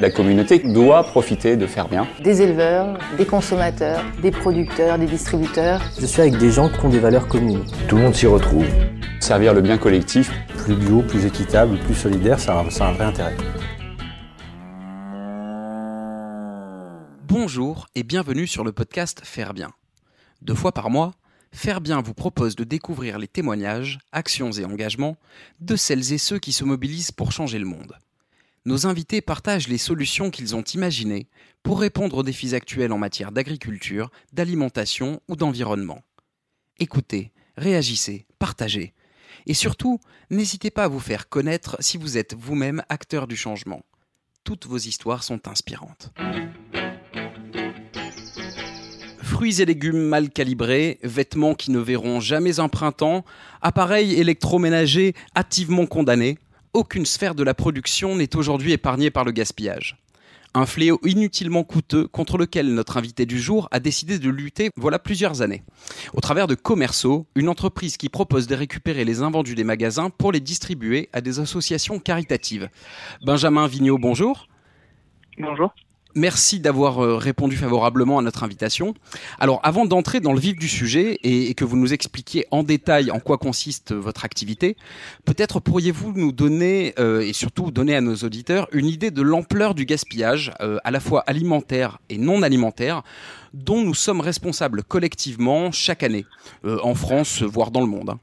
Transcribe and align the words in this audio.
La 0.00 0.10
communauté 0.10 0.60
doit 0.60 1.02
profiter 1.02 1.56
de 1.56 1.66
faire 1.66 1.88
bien. 1.88 2.06
Des 2.22 2.40
éleveurs, 2.40 2.96
des 3.16 3.26
consommateurs, 3.26 4.04
des 4.22 4.30
producteurs, 4.30 4.96
des 4.96 5.06
distributeurs. 5.06 5.82
Je 5.98 6.06
suis 6.06 6.20
avec 6.20 6.38
des 6.38 6.52
gens 6.52 6.68
qui 6.68 6.78
ont 6.84 6.88
des 6.88 7.00
valeurs 7.00 7.26
communes. 7.26 7.64
Tout 7.88 7.96
le 7.96 8.02
monde 8.02 8.14
s'y 8.14 8.28
retrouve. 8.28 8.64
Servir 9.18 9.54
le 9.54 9.60
bien 9.60 9.76
collectif. 9.76 10.30
Plus 10.56 10.76
bio, 10.76 11.02
plus 11.02 11.26
équitable, 11.26 11.78
plus 11.80 11.96
solidaire, 11.96 12.38
ça 12.38 12.60
a, 12.60 12.70
ça 12.70 12.86
a 12.86 12.90
un 12.90 12.92
vrai 12.92 13.06
intérêt. 13.06 13.36
Bonjour 17.26 17.88
et 17.96 18.04
bienvenue 18.04 18.46
sur 18.46 18.62
le 18.62 18.70
podcast 18.70 19.22
Faire 19.24 19.52
bien. 19.52 19.70
Deux 20.42 20.54
fois 20.54 20.70
par 20.70 20.90
mois, 20.90 21.10
Faire 21.50 21.80
bien 21.80 22.02
vous 22.02 22.14
propose 22.14 22.54
de 22.54 22.62
découvrir 22.62 23.18
les 23.18 23.26
témoignages, 23.26 23.98
actions 24.12 24.52
et 24.52 24.64
engagements 24.64 25.16
de 25.60 25.74
celles 25.74 26.12
et 26.12 26.18
ceux 26.18 26.38
qui 26.38 26.52
se 26.52 26.62
mobilisent 26.62 27.10
pour 27.10 27.32
changer 27.32 27.58
le 27.58 27.64
monde. 27.64 27.96
Nos 28.64 28.86
invités 28.86 29.20
partagent 29.20 29.68
les 29.68 29.78
solutions 29.78 30.30
qu'ils 30.30 30.56
ont 30.56 30.62
imaginées 30.62 31.28
pour 31.62 31.80
répondre 31.80 32.18
aux 32.18 32.22
défis 32.22 32.54
actuels 32.54 32.92
en 32.92 32.98
matière 32.98 33.32
d'agriculture, 33.32 34.10
d'alimentation 34.32 35.20
ou 35.28 35.36
d'environnement. 35.36 36.02
Écoutez, 36.78 37.32
réagissez, 37.56 38.26
partagez. 38.38 38.94
Et 39.46 39.54
surtout, 39.54 40.00
n'hésitez 40.30 40.70
pas 40.70 40.84
à 40.84 40.88
vous 40.88 41.00
faire 41.00 41.28
connaître 41.28 41.76
si 41.80 41.96
vous 41.96 42.18
êtes 42.18 42.34
vous-même 42.34 42.82
acteur 42.88 43.26
du 43.26 43.36
changement. 43.36 43.82
Toutes 44.44 44.66
vos 44.66 44.78
histoires 44.78 45.22
sont 45.22 45.48
inspirantes. 45.48 46.12
Fruits 49.22 49.60
et 49.60 49.66
légumes 49.66 50.00
mal 50.00 50.30
calibrés, 50.30 50.98
vêtements 51.02 51.54
qui 51.54 51.70
ne 51.70 51.78
verront 51.78 52.18
jamais 52.18 52.60
un 52.60 52.68
printemps, 52.68 53.24
appareils 53.62 54.14
électroménagers 54.14 55.14
activement 55.34 55.86
condamnés, 55.86 56.38
aucune 56.72 57.06
sphère 57.06 57.34
de 57.34 57.42
la 57.42 57.54
production 57.54 58.14
n'est 58.16 58.36
aujourd'hui 58.36 58.72
épargnée 58.72 59.10
par 59.10 59.24
le 59.24 59.32
gaspillage. 59.32 59.96
Un 60.54 60.66
fléau 60.66 60.98
inutilement 61.04 61.62
coûteux 61.62 62.08
contre 62.08 62.38
lequel 62.38 62.74
notre 62.74 62.96
invité 62.96 63.26
du 63.26 63.38
jour 63.38 63.68
a 63.70 63.80
décidé 63.80 64.18
de 64.18 64.30
lutter 64.30 64.70
voilà 64.76 64.98
plusieurs 64.98 65.42
années. 65.42 65.62
Au 66.14 66.20
travers 66.20 66.46
de 66.46 66.54
Commerceau, 66.54 67.26
une 67.34 67.48
entreprise 67.48 67.96
qui 67.96 68.08
propose 68.08 68.46
de 68.46 68.54
récupérer 68.54 69.04
les 69.04 69.22
invendus 69.22 69.54
des 69.54 69.64
magasins 69.64 70.10
pour 70.10 70.32
les 70.32 70.40
distribuer 70.40 71.10
à 71.12 71.20
des 71.20 71.38
associations 71.38 71.98
caritatives. 71.98 72.70
Benjamin 73.22 73.66
Vigneault, 73.66 73.98
bonjour. 73.98 74.48
Bonjour. 75.38 75.72
Merci 76.18 76.58
d'avoir 76.58 76.98
euh, 76.98 77.16
répondu 77.16 77.56
favorablement 77.56 78.18
à 78.18 78.22
notre 78.22 78.42
invitation. 78.42 78.94
Alors, 79.38 79.60
avant 79.62 79.86
d'entrer 79.86 80.18
dans 80.18 80.32
le 80.32 80.40
vif 80.40 80.56
du 80.56 80.66
sujet 80.66 81.16
et, 81.22 81.54
que 81.54 81.64
vous 81.64 81.76
nous 81.76 81.92
expliquiez 81.92 82.44
en 82.50 82.64
détail 82.64 83.12
en 83.12 83.20
quoi 83.20 83.38
consiste 83.38 83.92
votre 83.92 84.24
activité, 84.24 84.76
peut-être 85.26 85.60
pourriez-vous 85.60 86.12
nous 86.14 86.32
donner, 86.32 86.92
euh, 86.98 87.20
et 87.20 87.32
surtout 87.32 87.70
donner 87.70 87.94
à 87.94 88.00
nos 88.00 88.16
auditeurs, 88.16 88.66
une 88.72 88.86
idée 88.86 89.12
de 89.12 89.22
l'ampleur 89.22 89.76
du 89.76 89.84
gaspillage, 89.84 90.52
euh, 90.60 90.78
à 90.82 90.90
la 90.90 90.98
fois 90.98 91.22
alimentaire 91.28 91.98
et 92.08 92.18
non 92.18 92.42
alimentaire, 92.42 93.02
dont 93.54 93.84
nous 93.84 93.94
sommes 93.94 94.20
responsables 94.20 94.82
collectivement 94.82 95.70
chaque 95.70 96.02
année, 96.02 96.26
en 96.64 96.94
France, 96.94 97.42
voire 97.42 97.70
dans 97.70 97.80
le 97.80 97.86
monde. 97.86 98.14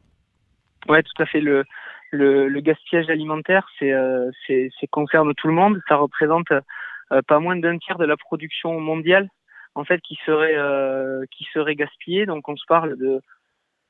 Oui, 0.89 0.99
tout 1.01 1.23
à 1.23 1.25
fait. 1.25 1.39
Le, 1.39 1.63
gaspillage 2.59 3.09
alimentaire, 3.09 3.66
c'est, 3.79 3.93
c'est, 4.45 4.88
concerne 4.91 5.33
tout 5.33 5.47
le 5.47 5.53
monde. 5.53 5.81
Ça 5.88 5.95
représente 5.95 6.51
euh, 6.51 6.61
pas 7.28 7.39
moins 7.39 7.56
d'un 7.56 7.78
tiers 7.78 7.98
de 7.98 8.06
la 8.06 8.17
production 8.17 8.80
mondiale 8.80 9.30
en 9.75 9.84
fait 9.84 10.02
qui 10.02 10.17
serait 10.25 10.56
euh, 10.56 11.25
qui 11.31 11.45
serait 11.53 11.75
gaspillée. 11.75 12.25
Donc 12.25 12.50
on 12.50 12.56
se 12.56 12.66
parle 12.67 12.97
de 12.97 13.22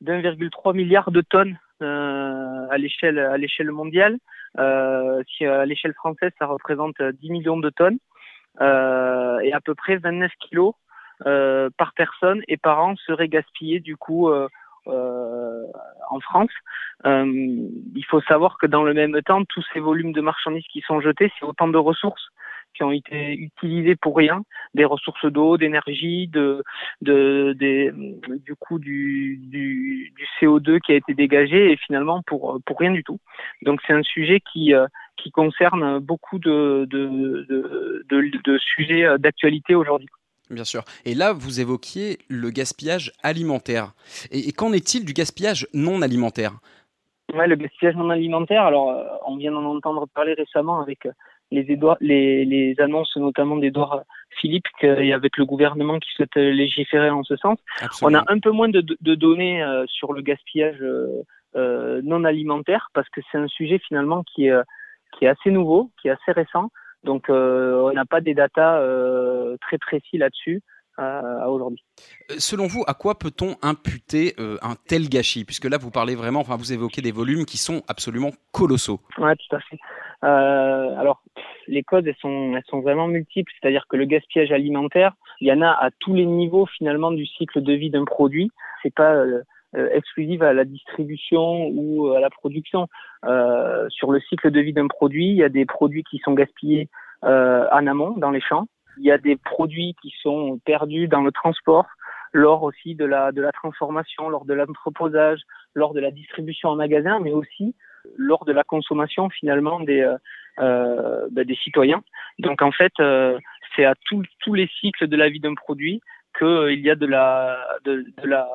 d'1,3 0.02 0.75
milliard 0.75 1.11
de 1.11 1.22
tonnes 1.22 1.57
euh, 1.81 2.67
à 2.69 2.77
l'échelle 2.77 3.19
à 3.19 3.38
l'échelle 3.38 3.72
mondiale. 3.72 4.17
Euh, 4.57 5.22
si 5.27 5.45
à 5.45 5.66
l'échelle 5.66 5.94
française 5.94 6.31
ça 6.39 6.47
représente 6.47 7.02
10 7.02 7.30
millions 7.30 7.57
de 7.57 7.69
tonnes 7.69 7.99
euh, 8.61 9.39
et 9.39 9.53
à 9.53 9.61
peu 9.61 9.75
près 9.75 9.97
29 9.97 10.31
kilos 10.39 10.73
euh, 11.25 11.69
par 11.77 11.94
personne 11.94 12.41
et 12.47 12.57
par 12.57 12.84
an 12.84 12.95
seraient 13.06 13.28
gaspillés 13.28 13.79
du 13.79 13.95
coup 13.95 14.29
en 14.88 16.19
France. 16.22 16.51
il 17.06 18.06
faut 18.07 18.22
savoir 18.22 18.57
que 18.57 18.68
dans 18.68 18.84
le 18.84 18.94
même 18.94 19.19
temps, 19.23 19.44
tous 19.45 19.66
ces 19.73 19.79
volumes 19.79 20.13
de 20.13 20.22
marchandises 20.22 20.68
qui 20.72 20.81
sont 20.81 21.01
jetés, 21.01 21.31
c'est 21.38 21.45
autant 21.45 21.68
de 21.68 21.78
ressources 21.78 22.29
qui 22.75 22.84
ont 22.84 22.91
été 22.91 23.34
utilisés 23.34 23.96
pour 23.96 24.16
rien, 24.18 24.44
des 24.74 24.86
ressources 24.86 25.25
d'eau, 25.25 25.58
d'énergie, 25.58 26.28
de, 26.28 26.63
de, 27.02 27.53
des, 27.58 27.91
du 27.94 28.56
coup 28.56 28.80
du, 28.80 29.38
du, 29.38 30.13
du, 30.16 30.25
CO2 30.40 30.80
qui 30.80 30.91
a 30.91 30.96
été 30.96 31.13
dégagé 31.13 31.72
et 31.72 31.78
finalement 31.78 32.22
pour, 32.25 32.59
pour 32.66 32.80
rien 32.80 32.91
du 32.91 33.03
tout. 33.03 33.19
Donc 33.62 33.80
c'est 33.86 33.94
un 33.94 34.03
sujet 34.03 34.41
qui, 34.52 34.74
euh, 34.74 34.88
qui 35.18 35.31
concerne 35.31 36.00
beaucoup 36.00 36.40
de, 36.40 36.86
de, 36.90 37.46
de, 38.09 38.41
de 38.44 38.58
sujets 38.58 39.18
d'actualité 39.18 39.75
aujourd'hui. 39.75 40.09
Bien 40.50 40.63
sûr. 40.63 40.84
Et 41.06 41.16
là, 41.16 41.34
vous 41.34 41.59
évoquiez 41.59 42.19
le 42.30 42.50
gaspillage 42.52 43.12
alimentaire. 43.24 43.94
Et, 44.31 44.52
qu'en 44.52 44.74
est-il 44.74 45.06
du 45.06 45.13
gaspillage 45.13 45.68
non 45.74 46.02
alimentaire? 46.02 46.53
Ouais, 47.34 47.47
le 47.47 47.56
gaspillage 47.56 47.96
non 47.96 48.12
alimentaire. 48.12 48.63
Alors, 48.63 48.92
euh, 48.92 49.03
on 49.25 49.38
vient 49.38 49.52
d'en 49.52 49.66
entendre 49.66 50.07
parler 50.13 50.34
récemment 50.34 50.81
avec 50.81 51.07
les, 51.61 51.79
les, 52.01 52.45
les 52.45 52.75
annonces 52.79 53.16
notamment 53.17 53.57
d'Edouard 53.57 54.03
Philippe 54.39 54.67
avec 54.81 55.38
le 55.38 55.45
gouvernement 55.45 55.99
qui 55.99 56.11
souhaite 56.11 56.35
légiférer 56.35 57.09
en 57.09 57.23
ce 57.23 57.35
sens. 57.38 57.57
On 58.01 58.13
a 58.13 58.23
un 58.27 58.39
peu 58.39 58.51
moins 58.51 58.69
de, 58.69 58.81
de 58.81 59.16
données 59.16 59.63
euh, 59.63 59.85
sur 59.88 60.13
le 60.13 60.21
gaspillage 60.21 60.81
euh, 60.81 61.23
euh, 61.55 62.01
non 62.03 62.23
alimentaire 62.23 62.89
parce 62.94 63.09
que 63.09 63.21
c'est 63.31 63.38
un 63.38 63.47
sujet 63.47 63.79
finalement 63.79 64.23
qui 64.23 64.47
est, 64.47 64.61
qui 65.13 65.25
est 65.25 65.29
assez 65.29 65.51
nouveau, 65.51 65.91
qui 66.01 66.07
est 66.09 66.11
assez 66.11 66.31
récent. 66.31 66.69
Donc 67.03 67.25
on 67.29 67.91
n'a 67.94 68.05
pas 68.05 68.19
des 68.19 68.33
datas 68.33 68.81
très 69.61 69.77
précis 69.77 70.17
là-dessus 70.17 70.61
à, 70.97 71.50
aujourd'hui. 71.50 71.83
Selon 72.38 72.67
vous, 72.67 72.83
à 72.88 72.94
quoi 72.94 73.16
peut-on 73.16 73.56
imputer 73.61 74.33
un 74.38 74.75
tel 74.88 75.09
gâchis? 75.09 75.45
Puisque 75.45 75.66
là, 75.66 75.78
vous 75.78 75.91
parlez 75.91 76.16
vraiment, 76.16 76.39
enfin, 76.39 76.56
vous 76.56 76.73
évoquez 76.73 77.01
des 77.01 77.11
volumes 77.11 77.45
qui 77.45 77.57
sont 77.57 77.83
absolument 77.88 78.31
colossaux. 78.51 79.00
Oui, 79.17 79.31
tout 79.38 79.56
à 79.56 79.59
fait. 79.59 79.79
Euh, 80.23 80.97
alors, 80.97 81.22
les 81.67 81.83
causes, 81.83 82.07
elles 82.07 82.16
sont, 82.19 82.53
elles 82.56 82.63
sont 82.67 82.81
vraiment 82.81 83.07
multiples. 83.07 83.51
C'est-à-dire 83.59 83.85
que 83.88 83.97
le 83.97 84.06
gaspillage 84.06 84.51
alimentaire, 84.51 85.13
il 85.41 85.47
y 85.47 85.51
en 85.51 85.61
a 85.61 85.69
à 85.69 85.89
tous 86.00 86.13
les 86.13 86.25
niveaux 86.25 86.66
finalement 86.66 87.12
du 87.12 87.25
cycle 87.25 87.62
de 87.62 87.73
vie 87.73 87.89
d'un 87.89 88.06
produit. 88.06 88.51
C'est 88.81 88.94
pas 88.94 89.13
euh, 89.13 89.41
euh 89.75 89.89
exclusif 89.94 90.41
à 90.41 90.53
la 90.53 90.66
distribution 90.66 91.67
ou 91.67 92.12
à 92.12 92.19
la 92.19 92.29
production. 92.29 92.88
Euh, 93.25 93.88
sur 93.89 94.12
le 94.12 94.19
cycle 94.22 94.51
de 94.51 94.59
vie 94.59 94.73
d'un 94.73 94.88
produit, 94.88 95.29
il 95.29 95.38
y 95.38 95.44
a 95.44 95.50
des 95.50 95.66
produits 95.66 96.03
qui 96.03 96.19
sont 96.19 96.33
gaspillés 96.33 96.89
euh, 97.23 97.67
en 97.72 97.85
amont 97.88 98.12
dans 98.17 98.31
les 98.31 98.41
champs. 98.41 98.67
Il 98.97 99.06
y 99.06 99.11
a 99.11 99.17
des 99.17 99.35
produits 99.35 99.95
qui 100.01 100.13
sont 100.22 100.59
perdus 100.66 101.07
dans 101.07 101.22
le 101.22 101.31
transport 101.31 101.88
lors 102.31 102.63
aussi 102.63 102.95
de 102.95 103.06
la, 103.06 103.31
de 103.31 103.41
la 103.41 103.51
transformation, 103.51 104.29
lors 104.29 104.45
de 104.45 104.53
l'entreposage, 104.53 105.39
lors 105.73 105.94
de 105.94 106.01
la 106.01 106.11
distribution 106.11 106.69
en 106.69 106.75
magasin, 106.75 107.19
mais 107.22 107.31
aussi 107.31 107.75
lors 108.17 108.45
de 108.45 108.51
la 108.51 108.63
consommation 108.63 109.29
finalement 109.29 109.79
des, 109.79 110.01
euh, 110.01 110.17
euh 110.59 111.28
bah, 111.31 111.44
des 111.44 111.56
citoyens. 111.56 112.03
Donc 112.39 112.61
en 112.61 112.72
fait, 112.72 112.91
euh, 113.00 113.39
c'est 113.75 113.85
à 113.85 113.95
tous 114.06 114.53
les 114.53 114.69
cycles 114.79 115.07
de 115.07 115.16
la 115.16 115.29
vie 115.29 115.39
d'un 115.39 115.56
produit 115.56 116.01
qu'il 116.38 116.79
y 116.79 116.89
a 116.89 116.95
de 116.95 117.06
la, 117.06 117.57
de 117.85 118.06
la, 118.23 118.47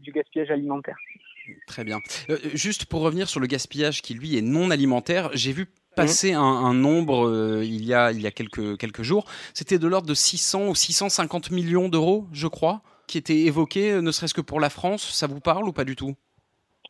du 0.00 0.12
gaspillage 0.12 0.50
alimentaire. 0.50 0.96
Très 1.68 1.84
bien. 1.84 1.98
juste 2.54 2.86
pour 2.86 3.02
revenir 3.02 3.28
sur 3.28 3.38
le 3.38 3.46
gaspillage 3.46 4.02
qui 4.02 4.14
lui 4.14 4.36
est 4.36 4.42
non 4.42 4.70
alimentaire, 4.70 5.30
j'ai 5.32 5.52
vu 5.52 5.66
passer 5.96 6.32
un, 6.32 6.42
un, 6.42 6.74
nombre 6.74 7.60
il 7.62 7.84
y 7.84 7.94
a, 7.94 8.12
il 8.12 8.20
y 8.20 8.26
a 8.26 8.30
quelques, 8.30 8.78
quelques 8.78 9.02
jours. 9.02 9.24
C'était 9.54 9.78
de 9.78 9.88
l'ordre 9.88 10.08
de 10.08 10.14
600 10.14 10.68
ou 10.68 10.74
650 10.74 11.50
millions 11.50 11.88
d'euros, 11.88 12.26
je 12.32 12.46
crois, 12.46 12.82
qui 13.08 13.18
était 13.18 13.40
évoqué, 13.40 14.00
ne 14.00 14.10
serait-ce 14.10 14.34
que 14.34 14.40
pour 14.40 14.60
la 14.60 14.70
France. 14.70 15.02
Ça 15.02 15.26
vous 15.26 15.40
parle 15.40 15.64
ou 15.64 15.72
pas 15.72 15.84
du 15.84 15.96
tout? 15.96 16.14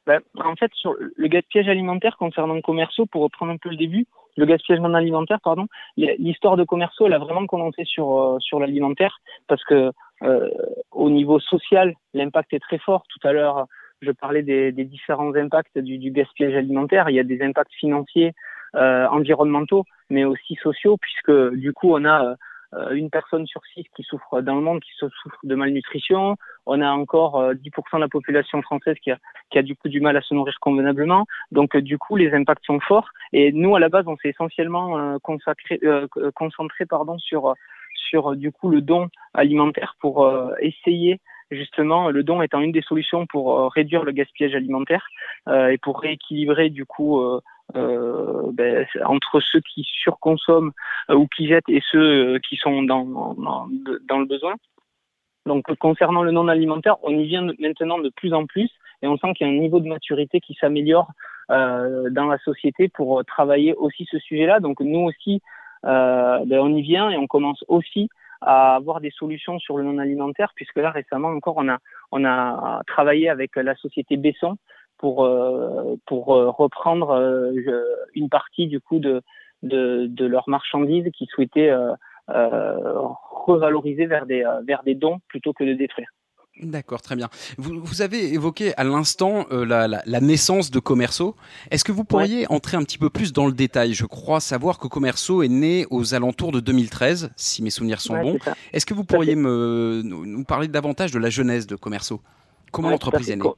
Ben, 0.07 0.21
en 0.37 0.55
fait, 0.55 0.71
sur 0.75 0.95
le 0.99 1.29
gaspillage 1.29 1.69
alimentaire 1.69 2.17
concernant 2.17 2.61
commerciaux, 2.61 3.07
pour 3.07 3.23
reprendre 3.23 3.53
un 3.53 3.57
peu 3.57 3.71
le 3.71 3.77
début, 3.77 4.07
le 4.37 4.47
gaspillage 4.47 4.81
non 4.81 4.95
alimentaire, 4.95 5.41
pardon, 5.43 5.67
l'histoire 5.97 6.57
de 6.57 6.65
commerciaux, 6.65 7.07
elle 7.07 7.15
a 7.15 7.19
vraiment 7.19 7.47
commencé 7.47 7.85
sur 7.85 8.19
euh, 8.19 8.39
sur 8.39 8.61
l'alimentaire 8.61 9.19
parce 9.49 9.65
que 9.65 9.91
euh, 10.23 10.51
au 10.93 11.11
niveau 11.11 11.41
social, 11.41 11.95
l'impact 12.15 12.53
est 12.53 12.61
très 12.61 12.79
fort. 12.79 13.05
Tout 13.09 13.27
à 13.27 13.33
l'heure, 13.33 13.67
je 14.03 14.11
parlais 14.13 14.43
des, 14.43 14.73
différents 14.73 15.35
impacts 15.35 15.79
du, 15.79 16.11
gaspillage 16.11 16.55
alimentaire. 16.55 17.09
Il 17.09 17.17
y 17.17 17.21
a 17.21 17.25
des 17.25 17.43
impacts 17.43 17.73
financiers, 17.75 18.29
euh, 18.29 18.33
environnementaux, 18.75 19.85
mais 20.11 20.25
aussi 20.25 20.55
sociaux, 20.57 20.97
puisque 20.97 21.55
du 21.55 21.73
coup, 21.73 21.95
on 21.95 22.05
a 22.05 22.37
euh, 22.75 22.95
une 22.95 23.11
personne 23.11 23.47
sur 23.47 23.61
six 23.73 23.85
qui 23.95 24.03
souffre 24.03 24.41
dans 24.41 24.57
le 24.57 24.61
monde 24.61 24.81
qui 24.81 24.91
souffre 24.99 25.39
de 25.45 25.55
malnutrition. 25.55 26.37
On 26.67 26.81
a 26.81 26.91
encore 26.91 27.53
10% 27.53 27.55
euh, 27.55 27.97
de 27.97 28.01
la 28.01 28.09
population 28.09 28.61
française 28.63 28.97
qui 29.03 29.11
a, 29.11 29.19
qui 29.51 29.59
a 29.59 29.63
du 29.63 29.77
coup 29.77 29.89
du 29.89 30.01
mal 30.01 30.17
à 30.17 30.21
se 30.21 30.35
nourrir 30.35 30.57
convenablement. 30.61 31.27
Donc 31.53 31.77
euh, 31.77 31.81
du 31.81 31.97
coup, 31.99 32.17
les 32.17 32.33
impacts 32.35 32.65
sont 32.65 32.81
forts. 32.81 33.09
Et 33.33 33.53
nous, 33.53 33.77
à 33.77 33.81
la 33.81 33.89
base, 33.89 34.05
on 34.09 34.17
s'est 34.17 34.31
essentiellement 34.31 35.19
consacré, 35.21 35.81
concentré 36.35 36.87
pardon 36.87 37.19
sur 37.19 37.55
sur 38.09 38.37
du 38.37 38.53
coup 38.53 38.69
le 38.69 38.81
don 38.81 39.09
alimentaire 39.35 39.97
pour 40.01 40.31
essayer 40.61 41.21
justement 41.51 42.11
le 42.11 42.23
don 42.23 42.43
étant 42.43 42.61
une 42.61 42.73
des 42.73 42.83
solutions 42.83 43.27
pour 43.27 43.73
réduire 43.73 44.05
le 44.05 44.13
gaspillage 44.13 44.55
alimentaire 44.55 45.09
et 45.49 45.79
pour 45.79 46.01
rééquilibrer 46.01 46.71
du 46.71 46.85
coup 46.85 47.21
ben, 47.75 48.87
entre 49.05 49.41
ceux 49.41 49.61
qui 49.61 49.83
surconsomment 49.85 50.73
ou 51.11 51.27
qui 51.27 51.49
jettent 51.49 51.69
et 51.69 51.83
ceux 51.91 52.39
qui 52.49 52.57
sont 52.57 52.83
dans, 52.83 53.05
dans, 53.05 53.69
le 54.19 54.25
besoin. 54.25 54.55
Donc 55.47 55.65
concernant 55.79 56.23
le 56.23 56.33
non 56.33 56.49
alimentaire, 56.49 56.97
on 57.03 57.11
y 57.11 57.27
vient 57.27 57.43
maintenant 57.59 57.99
de 57.99 58.11
plus 58.11 58.33
en 58.33 58.47
plus 58.47 58.71
et 59.03 59.07
on 59.07 59.17
sent 59.17 59.33
qu'il 59.35 59.47
y 59.47 59.51
a 59.51 59.53
un 59.53 59.59
niveau 59.59 59.81
de 59.81 59.89
maturité 59.89 60.41
qui 60.41 60.55
s'améliore 60.55 61.11
euh, 61.51 62.11
dans 62.11 62.27
la 62.27 62.39
société 62.39 62.89
pour 62.89 63.25
travailler 63.25 63.75
aussi 63.75 64.07
ce 64.11 64.19
sujet-là. 64.19 64.59
Donc 64.61 64.81
nous 64.81 65.01
aussi, 65.01 65.41
euh, 65.85 66.41
ben, 66.47 66.59
on 66.59 66.75
y 66.75 66.83
vient 66.83 67.11
et 67.11 67.17
on 67.17 67.27
commence 67.29 67.65
aussi 67.69 68.09
à 68.41 68.75
avoir 68.75 69.01
des 69.01 69.11
solutions 69.11 69.59
sur 69.59 69.79
le 69.79 69.85
non 69.85 69.99
alimentaire, 69.99 70.53
puisque 70.55 70.77
là 70.77 70.91
récemment 70.91 71.29
encore 71.29 71.55
on 71.57 71.69
a 71.69 71.79
on 72.13 72.25
a 72.25 72.83
travaillé 72.87 73.29
avec 73.29 73.57
la 73.57 73.75
société 73.77 74.17
Besson 74.17 74.57
pour 74.99 75.25
euh, 75.25 75.97
pour 76.07 76.27
reprendre 76.27 77.53
une 78.15 78.29
partie 78.29 78.67
du 78.67 78.81
coup 78.81 78.99
de 78.99 79.23
de, 79.63 80.07
de 80.07 80.27
leurs 80.27 80.49
marchandises 80.49 81.11
qui 81.13 81.27
souhaitaient 81.27 81.75
revaloriser 82.29 84.07
vers 84.07 84.27
des 84.27 84.45
vers 84.67 84.83
des 84.83 84.95
dons 84.95 85.21
plutôt 85.29 85.53
que 85.53 85.65
de 85.65 85.75
détruire. 85.75 86.09
D'accord, 86.63 87.03
très 87.03 87.17
bien. 87.17 87.29
Vous, 87.59 87.81
vous, 87.83 88.01
avez 88.01 88.33
évoqué 88.33 88.75
à 88.77 88.85
l'instant 88.85 89.47
euh, 89.51 89.67
la, 89.67 89.87
la, 89.89 90.03
la, 90.07 90.21
naissance 90.21 90.71
de 90.71 90.79
Commerceau. 90.79 91.37
Est-ce 91.71 91.85
que 91.85 91.93
vous 91.93 92.05
pourriez 92.05 92.51
entrer 92.51 92.79
un 92.79 92.83
petit 92.83 92.97
peu 92.97 93.11
plus 93.11 93.35
dans 93.35 93.47
le 93.47 93.53
détail? 93.53 93.93
Je 93.93 94.07
crois 94.07 94.41
savoir 94.41 94.79
que 94.79 94.87
Commerceau 94.87 95.43
est 95.43 95.49
né 95.49 95.87
aux 95.91 96.15
alentours 96.15 96.53
de 96.53 96.61
2013, 96.61 97.31
si 97.37 97.63
mes 97.63 97.69
souvenirs 97.69 98.01
sont 98.01 98.19
bons. 98.19 98.39
Est-ce 98.73 98.87
que 98.87 98.95
vous 98.95 99.05
pourriez 99.05 99.37
me, 99.37 100.01
nous 100.03 100.45
parler 100.45 100.69
davantage 100.69 101.13
de 101.13 101.19
la 101.19 101.29
genèse 101.29 101.67
de 101.67 101.77
Commerceau 101.77 102.23
Comment 102.73 102.89
l'entreprise 102.89 103.31
est 103.31 103.37
née? 103.37 103.51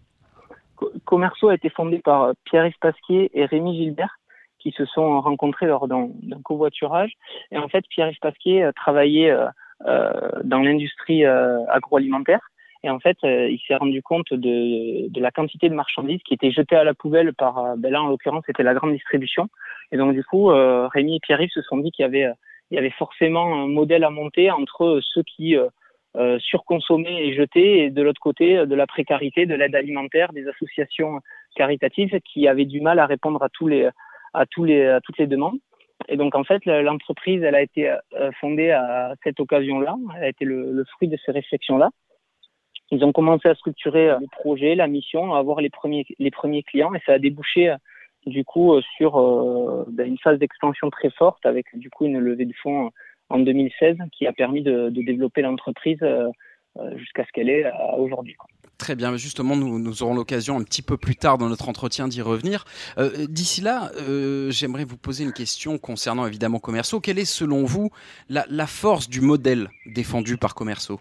Commerceau 1.05 1.49
a 1.49 1.55
été 1.55 1.69
fondé 1.71 1.99
par 1.99 2.23
euh, 2.23 2.33
Pierre-Yves 2.45 2.79
Pasquier 2.81 3.31
et 3.35 3.45
Rémi 3.45 3.77
Gilbert, 3.77 4.19
qui 4.59 4.73
se 4.73 4.85
sont 4.87 5.21
rencontrés 5.21 5.67
lors 5.67 5.89
d'un 5.89 6.11
covoiturage. 6.45 7.13
Et 7.51 7.59
en 7.59 7.69
fait, 7.69 7.85
Pierre-Yves 7.89 8.19
Pasquier 8.21 8.65
euh, 8.65 8.73
travaillait 8.73 9.31
euh, 9.31 10.21
dans 10.45 10.61
l'industrie 10.61 11.25
agroalimentaire 11.25 12.41
et 12.85 12.91
en 12.91 13.01
fait, 13.01 13.17
euh, 13.25 13.49
il 13.51 13.59
s'est 13.67 13.75
rendu 13.75 14.03
compte 14.03 14.33
de, 14.33 15.21
la 15.21 15.31
quantité 15.31 15.69
de 15.69 15.75
marchandises 15.75 16.23
qui 16.25 16.35
étaient 16.35 16.53
jetées 16.53 16.77
à 16.77 16.85
la 16.85 16.95
poubelle 16.95 17.35
par, 17.35 17.59
euh, 17.59 17.75
ben 17.77 17.93
là 17.93 18.03
en 18.03 18.09
l'occurrence, 18.09 18.45
c'était 18.47 18.63
la 18.63 18.75
grande 18.75 18.93
distribution. 18.93 19.49
Et 19.91 19.97
donc 19.97 20.13
du 20.13 20.25
coup, 20.25 20.51
euh, 20.51 20.87
Rémi 20.89 21.17
et 21.17 21.21
Pierre-Yves 21.21 21.51
se 21.53 21.63
sont 21.63 21.79
dit 21.79 21.91
qu'il 21.91 22.05
y 22.05 22.79
avait, 22.79 22.91
forcément 22.91 23.65
un 23.65 23.67
modèle 23.67 24.05
à 24.05 24.11
monter 24.11 24.51
entre 24.51 25.01
ceux 25.03 25.23
qui 25.23 25.57
euh, 25.57 25.69
surconsommaient 26.39 27.27
et 27.27 27.35
jetaient, 27.35 27.79
et 27.79 27.91
de 27.91 28.03
l'autre 28.03 28.21
côté, 28.21 28.67
de 28.67 28.75
la 28.75 28.87
précarité, 28.87 29.47
de 29.47 29.55
l'aide 29.55 29.75
alimentaire, 29.75 30.33
des 30.33 30.49
associations 30.49 31.21
caritatives 31.55 32.19
qui 32.21 32.49
avaient 32.49 32.65
du 32.65 32.81
mal 32.81 32.99
à 32.99 33.07
répondre 33.07 33.43
à 33.43 33.49
tous 33.49 33.69
les, 33.69 33.89
à 34.35 34.47
tous 34.47 34.65
les, 34.65 34.87
à 34.87 35.01
toutes 35.01 35.19
les 35.19 35.27
demandes. 35.27 35.59
Et 36.09 36.17
donc 36.17 36.35
en 36.35 36.45
fait, 36.45 36.65
l'entreprise, 36.65 37.43
elle 37.43 37.55
a 37.55 37.63
été 37.63 37.95
fondée 38.41 38.71
à 38.71 39.15
cette 39.23 39.41
occasion-là. 39.41 39.97
Elle 40.17 40.25
a 40.25 40.29
été 40.29 40.45
le, 40.45 40.85
fruit 40.95 41.09
de 41.09 41.19
ces 41.25 41.33
réflexions-là. 41.33 41.91
Ils 42.91 43.05
ont 43.05 43.13
commencé 43.13 43.49
à 43.49 43.55
structurer 43.55 44.11
euh, 44.11 44.19
le 44.21 44.27
projet, 44.29 44.75
la 44.75 44.87
mission, 44.87 45.35
à 45.35 45.39
avoir 45.39 45.61
les 45.61 45.71
premiers, 45.71 46.07
les 46.19 46.31
premiers 46.31 46.63
clients 46.63 46.95
et 46.95 47.01
ça 47.05 47.13
a 47.13 47.19
débouché 47.19 47.71
euh, 47.71 47.77
du 48.27 48.45
coup 48.45 48.75
euh, 48.75 48.83
sur 48.97 49.13
ben, 49.89 50.07
une 50.07 50.19
phase 50.19 50.39
d'expansion 50.39 50.91
très 50.91 51.11
forte 51.11 51.45
avec 51.47 51.67
du 51.75 51.91
coup 51.91 52.07
une 52.07 52.19
levée 52.19 52.47
de 52.47 52.55
fonds 52.63 52.91
en 53.29 53.39
2016 53.39 53.97
qui 54.13 54.27
a 54.27 54.33
permis 54.33 54.63
de, 54.63 54.91
de 54.91 55.03
développer 55.03 55.43
l'entreprise 55.43 55.99
jusqu'à 56.97 57.25
ce 57.25 57.33
qu'elle 57.33 57.51
est 57.51 57.65
aujourd'hui. 57.97 58.37
Très 58.79 58.95
bien, 58.95 59.17
justement, 59.17 59.57
nous, 59.57 59.81
nous 59.81 60.03
aurons 60.05 60.15
l'occasion 60.15 60.57
un 60.57 60.63
petit 60.63 60.83
peu 60.83 60.97
plus 60.97 61.17
tard 61.17 61.37
dans 61.37 61.49
notre 61.49 61.69
entretien 61.69 62.07
d'y 62.07 62.23
revenir. 62.23 62.65
Euh, 62.97 63.27
D'ici 63.29 63.61
là, 63.61 63.91
euh, 63.97 64.51
j'aimerais 64.51 64.85
vous 64.85 64.97
poser 64.97 65.25
une 65.25 65.33
question 65.33 65.79
concernant 65.79 66.27
évidemment 66.27 66.61
Commerceau. 66.61 67.01
Quelle 67.01 67.19
est 67.19 67.25
selon 67.25 67.65
vous 67.65 67.91
la, 68.29 68.47
la 68.49 68.69
force 68.69 69.09
du 69.11 69.21
modèle 69.21 69.69
défendu 69.87 70.37
par 70.37 70.55
Commerceau 70.55 71.01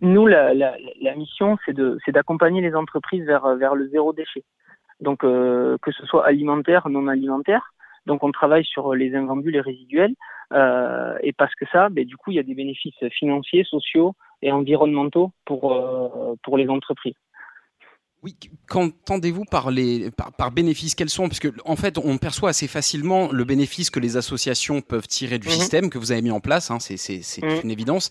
nous, 0.00 0.26
la, 0.26 0.52
la, 0.52 0.74
la 1.00 1.14
mission, 1.14 1.56
c'est 1.64 2.10
d'accompagner 2.10 2.60
les 2.60 2.74
entreprises 2.74 3.24
vers, 3.24 3.54
vers 3.54 3.76
le 3.76 3.88
zéro 3.88 4.12
déchet. 4.12 4.42
Donc, 5.00 5.22
euh, 5.22 5.78
que 5.80 5.92
ce 5.92 6.04
soit 6.06 6.26
alimentaire, 6.26 6.88
non 6.88 7.06
alimentaire. 7.06 7.71
Donc, 8.06 8.22
on 8.24 8.32
travaille 8.32 8.64
sur 8.64 8.94
les 8.94 9.14
invendus, 9.14 9.50
les 9.50 9.60
résiduels. 9.60 10.14
Euh, 10.52 11.16
et 11.22 11.32
parce 11.32 11.54
que 11.54 11.64
ça, 11.72 11.88
ben, 11.88 12.04
du 12.04 12.16
coup, 12.16 12.30
il 12.30 12.34
y 12.34 12.40
a 12.40 12.42
des 12.42 12.54
bénéfices 12.54 12.94
financiers, 13.18 13.64
sociaux 13.64 14.14
et 14.42 14.52
environnementaux 14.52 15.32
pour, 15.44 15.72
euh, 15.72 16.34
pour 16.42 16.58
les 16.58 16.68
entreprises. 16.68 17.14
Oui, 18.22 18.36
qu'entendez-vous 18.68 19.44
par, 19.44 19.72
les, 19.72 20.12
par, 20.12 20.32
par 20.32 20.52
bénéfices? 20.52 20.94
Quels 20.94 21.08
sont? 21.08 21.26
Parce 21.26 21.40
que 21.40 21.48
en 21.64 21.74
fait, 21.74 21.98
on 21.98 22.18
perçoit 22.18 22.50
assez 22.50 22.68
facilement 22.68 23.32
le 23.32 23.42
bénéfice 23.42 23.90
que 23.90 23.98
les 23.98 24.16
associations 24.16 24.80
peuvent 24.80 25.08
tirer 25.08 25.40
du 25.40 25.48
mhm. 25.48 25.54
système 25.54 25.90
que 25.90 25.98
vous 25.98 26.12
avez 26.12 26.22
mis 26.22 26.30
en 26.30 26.38
place. 26.38 26.70
Hein, 26.70 26.78
c'est 26.78 27.42
mhm. 27.42 27.60
une 27.64 27.70
évidence. 27.72 28.10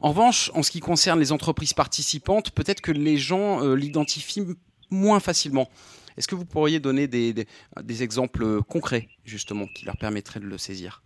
En 0.00 0.10
revanche, 0.10 0.50
en 0.54 0.62
ce 0.62 0.70
qui 0.70 0.80
concerne 0.80 1.20
les 1.20 1.30
entreprises 1.30 1.74
participantes, 1.74 2.52
peut-être 2.52 2.80
que 2.80 2.90
les 2.90 3.18
gens 3.18 3.62
euh, 3.62 3.74
l'identifient 3.74 4.46
moins 4.90 5.20
facilement. 5.20 5.68
Est-ce 6.16 6.28
que 6.28 6.34
vous 6.34 6.44
pourriez 6.44 6.80
donner 6.80 7.06
des, 7.06 7.46
exemples 8.02 8.62
concrets, 8.62 9.08
justement, 9.24 9.66
qui 9.66 9.84
leur 9.84 9.96
permettraient 9.96 10.40
de 10.40 10.46
le 10.46 10.58
saisir? 10.58 11.02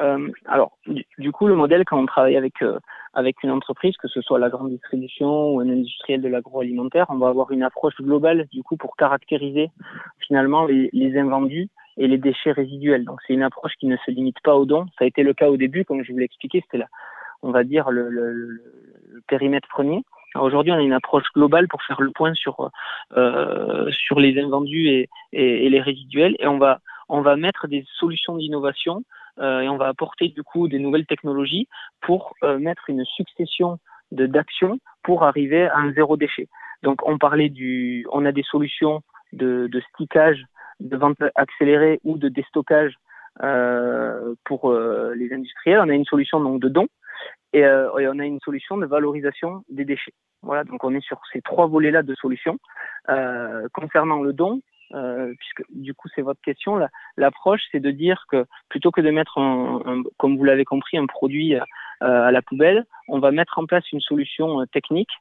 Euh, 0.00 0.28
alors, 0.46 0.76
du, 0.86 1.32
coup, 1.32 1.46
le 1.46 1.54
modèle, 1.54 1.84
quand 1.84 1.98
on 1.98 2.06
travaille 2.06 2.36
avec 2.36 2.62
euh, 2.62 2.78
avec 3.14 3.42
une 3.44 3.50
entreprise, 3.50 3.96
que 3.96 4.08
ce 4.08 4.20
soit 4.20 4.40
la 4.40 4.50
grande 4.50 4.70
distribution 4.70 5.52
ou 5.52 5.60
un 5.60 5.68
industriel 5.68 6.20
de 6.20 6.28
l'agroalimentaire, 6.28 7.06
on 7.10 7.18
va 7.18 7.28
avoir 7.28 7.52
une 7.52 7.62
approche 7.62 7.94
globale, 8.00 8.48
du 8.52 8.62
coup, 8.64 8.76
pour 8.76 8.96
caractériser 8.96 9.70
finalement 10.26 10.66
les, 10.66 11.18
invendus 11.18 11.68
et 11.96 12.08
les 12.08 12.18
déchets 12.18 12.50
résiduels. 12.50 13.04
Donc, 13.04 13.20
c'est 13.24 13.34
une 13.34 13.44
approche 13.44 13.74
qui 13.78 13.86
ne 13.86 13.96
se 13.98 14.10
limite 14.10 14.40
pas 14.42 14.56
aux 14.56 14.66
dons. 14.66 14.86
Ça 14.98 15.04
a 15.04 15.06
été 15.06 15.22
le 15.22 15.32
cas 15.32 15.48
au 15.48 15.56
début, 15.56 15.84
comme 15.84 16.02
je 16.02 16.12
vous 16.12 16.18
l'ai 16.18 16.24
expliqué, 16.24 16.60
c'était 16.62 16.78
là, 16.78 16.88
on 17.42 17.52
va 17.52 17.62
dire, 17.62 17.92
le 17.92 18.60
périmètre 19.28 19.68
premier. 19.68 20.02
Aujourd'hui, 20.34 20.72
on 20.72 20.76
a 20.76 20.82
une 20.82 20.92
approche 20.92 21.30
globale 21.32 21.68
pour 21.68 21.82
faire 21.82 22.00
le 22.00 22.10
point 22.10 22.34
sur 22.34 22.70
euh, 23.16 23.90
sur 23.92 24.18
les 24.18 24.40
invendus 24.40 24.88
et, 24.88 25.08
les 25.32 25.80
résiduels, 25.80 26.34
et 26.38 26.46
on 26.46 26.58
va 26.58 26.80
on 27.08 27.20
va 27.20 27.36
mettre 27.36 27.68
des 27.68 27.84
solutions 27.98 28.36
d'innovation 28.36 29.04
euh, 29.38 29.60
et 29.60 29.68
on 29.68 29.76
va 29.76 29.88
apporter 29.88 30.28
du 30.28 30.42
coup 30.42 30.68
des 30.68 30.78
nouvelles 30.78 31.06
technologies 31.06 31.68
pour 32.00 32.34
euh, 32.42 32.58
mettre 32.58 32.84
une 32.88 33.04
succession 33.04 33.78
de 34.10 34.26
d'actions 34.26 34.78
pour 35.02 35.22
arriver 35.22 35.66
à 35.66 35.76
un 35.78 35.92
zéro 35.92 36.16
déchet. 36.16 36.48
Donc 36.82 37.06
on 37.06 37.18
parlait 37.18 37.48
du, 37.48 38.06
on 38.10 38.24
a 38.26 38.32
des 38.32 38.42
solutions 38.42 39.02
de, 39.32 39.68
de 39.70 39.80
stickage, 39.92 40.44
de 40.80 40.96
vente 40.96 41.22
accélérée 41.36 42.00
ou 42.04 42.18
de 42.18 42.28
déstockage 42.28 42.94
pour 44.44 44.72
les 44.72 45.32
industriels. 45.32 45.80
On 45.80 45.88
a 45.88 45.94
une 45.94 46.04
solution 46.04 46.40
donc 46.40 46.60
de 46.60 46.68
don 46.68 46.86
et, 47.54 47.64
euh, 47.64 47.96
et, 47.98 48.08
on 48.08 48.18
a 48.18 48.26
une 48.26 48.40
solution 48.40 48.76
de 48.76 48.84
valorisation 48.84 49.64
des 49.68 49.84
déchets. 49.84 50.12
Voilà, 50.42 50.64
donc 50.64 50.82
on 50.84 50.94
est 50.94 51.04
sur 51.04 51.20
ces 51.32 51.40
trois 51.40 51.66
volets-là 51.68 52.02
de 52.02 52.14
solutions. 52.16 52.58
Euh, 53.08 53.68
concernant 53.72 54.22
le 54.22 54.32
don, 54.32 54.60
euh, 54.92 55.32
puisque 55.38 55.62
du 55.70 55.94
coup 55.94 56.08
c'est 56.14 56.22
votre 56.22 56.40
question, 56.40 56.80
l'approche 57.16 57.62
c'est 57.70 57.80
de 57.80 57.90
dire 57.92 58.24
que 58.28 58.44
plutôt 58.68 58.90
que 58.90 59.00
de 59.00 59.10
mettre, 59.10 59.38
comme 60.18 60.36
vous 60.36 60.44
l'avez 60.44 60.64
compris, 60.64 60.98
un 60.98 61.06
produit 61.06 61.54
à 62.00 62.30
la 62.32 62.42
poubelle, 62.42 62.84
on 63.08 63.20
va 63.20 63.30
mettre 63.30 63.58
en 63.58 63.66
place 63.66 63.90
une 63.92 64.00
solution 64.00 64.66
technique 64.66 65.12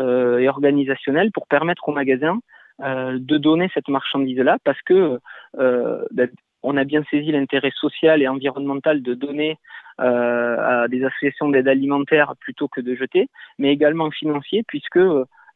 et 0.00 0.48
organisationnelle 0.48 1.30
pour 1.30 1.46
permettre 1.46 1.88
au 1.88 1.92
magasin 1.92 2.40
euh, 2.80 3.18
de 3.20 3.36
donner 3.36 3.70
cette 3.74 3.88
marchandise-là, 3.88 4.58
parce 4.64 4.80
que 4.82 5.20
ben, 5.54 6.30
on 6.62 6.76
a 6.76 6.84
bien 6.84 7.02
saisi 7.10 7.32
l'intérêt 7.32 7.72
social 7.74 8.22
et 8.22 8.28
environnemental 8.28 9.02
de 9.02 9.14
donner 9.14 9.58
à 9.98 10.86
des 10.88 11.04
associations 11.04 11.48
d'aide 11.48 11.68
alimentaire 11.68 12.34
plutôt 12.40 12.66
que 12.66 12.80
de 12.80 12.94
jeter, 12.94 13.28
mais 13.58 13.72
également 13.72 14.10
financier, 14.10 14.64
puisque 14.66 14.98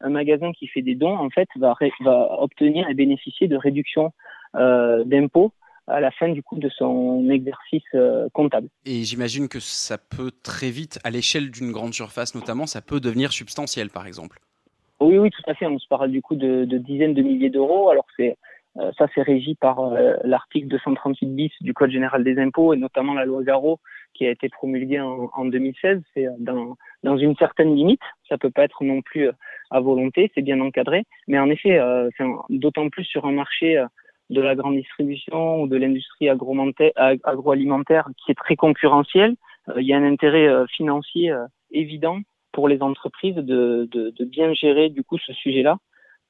un 0.00 0.10
magasin 0.10 0.52
qui 0.52 0.66
fait 0.68 0.82
des 0.82 0.94
dons, 0.94 1.16
en 1.16 1.30
fait, 1.30 1.48
va, 1.56 1.75
va 2.00 2.40
obtenir 2.40 2.88
et 2.88 2.94
bénéficier 2.94 3.48
de 3.48 3.56
réductions 3.56 4.12
euh, 4.54 5.04
d'impôts 5.04 5.52
à 5.88 6.00
la 6.00 6.10
fin 6.10 6.28
du 6.28 6.42
coup 6.42 6.58
de 6.58 6.68
son 6.68 7.28
exercice 7.30 7.84
euh, 7.94 8.28
comptable. 8.32 8.68
Et 8.84 9.04
j'imagine 9.04 9.48
que 9.48 9.60
ça 9.60 9.98
peut 9.98 10.32
très 10.42 10.70
vite, 10.70 10.98
à 11.04 11.10
l'échelle 11.10 11.50
d'une 11.50 11.70
grande 11.70 11.94
surface 11.94 12.34
notamment, 12.34 12.66
ça 12.66 12.82
peut 12.82 12.98
devenir 12.98 13.32
substantiel 13.32 13.90
par 13.90 14.06
exemple. 14.06 14.40
Oui, 14.98 15.18
oui, 15.18 15.30
tout 15.30 15.42
à 15.46 15.54
fait. 15.54 15.66
On 15.66 15.78
se 15.78 15.86
parle 15.86 16.10
du 16.10 16.22
coup 16.22 16.34
de, 16.34 16.64
de 16.64 16.78
dizaines 16.78 17.14
de 17.14 17.22
milliers 17.22 17.50
d'euros. 17.50 17.90
Alors 17.90 18.06
c'est 18.16 18.30
euh, 18.30 18.34
ça, 18.99 19.06
c'est 19.14 19.23
régi 19.23 19.54
par 19.54 19.80
euh, 19.80 20.14
l'article 20.25 20.68
238 20.68 21.26
bis 21.35 21.52
du 21.61 21.73
Code 21.73 21.90
général 21.90 22.25
des 22.25 22.38
impôts 22.38 22.75
et 22.75 22.76
notamment 22.76 23.14
la 23.14 23.25
loi 23.25 23.42
Garo 23.42 23.80
qui 24.14 24.26
a 24.26 24.30
été 24.30 24.49
promulguée 24.49 25.00
en, 25.00 25.30
en 25.33 25.45
2016. 25.45 26.02
C'est 26.14 26.26
dans, 26.38 26.76
dans 27.02 27.16
une 27.16 27.37
certaine 27.37 27.75
limite. 27.75 28.00
Ça 28.28 28.38
peut 28.38 28.50
pas 28.50 28.64
être 28.64 28.85
non 28.85 29.02
plus 29.02 29.30
à 29.71 29.80
volonté, 29.80 30.30
c'est 30.35 30.42
bien 30.42 30.61
encadré. 30.61 31.04
Mais 31.26 31.38
en 31.38 31.50
effet, 31.50 31.78
euh, 31.78 32.09
d'autant 32.49 32.88
plus 32.88 33.04
sur 33.04 33.26
un 33.26 33.33
marché 33.33 33.78
euh, 33.78 33.87
de 34.30 34.40
la 34.40 34.54
grande 34.54 34.76
distribution 34.76 35.62
ou 35.62 35.68
de 35.68 35.76
l'industrie 35.76 36.28
agroalimentaire 36.28 38.09
qui 38.16 38.33
est 38.33 38.35
très 38.35 38.56
concurrentiel, 38.56 39.37
euh, 39.68 39.80
il 39.80 39.87
y 39.87 39.92
a 39.92 39.97
un 39.97 40.04
intérêt 40.04 40.49
financier 40.68 41.33
évident 41.71 42.18
pour 42.52 42.68
les 42.68 42.83
entreprises 42.83 43.37
de, 43.37 43.88
de, 43.90 44.11
de, 44.11 44.25
bien 44.25 44.52
gérer 44.54 44.88
du 44.88 45.02
coup 45.04 45.18
ce 45.18 45.33
sujet-là 45.33 45.76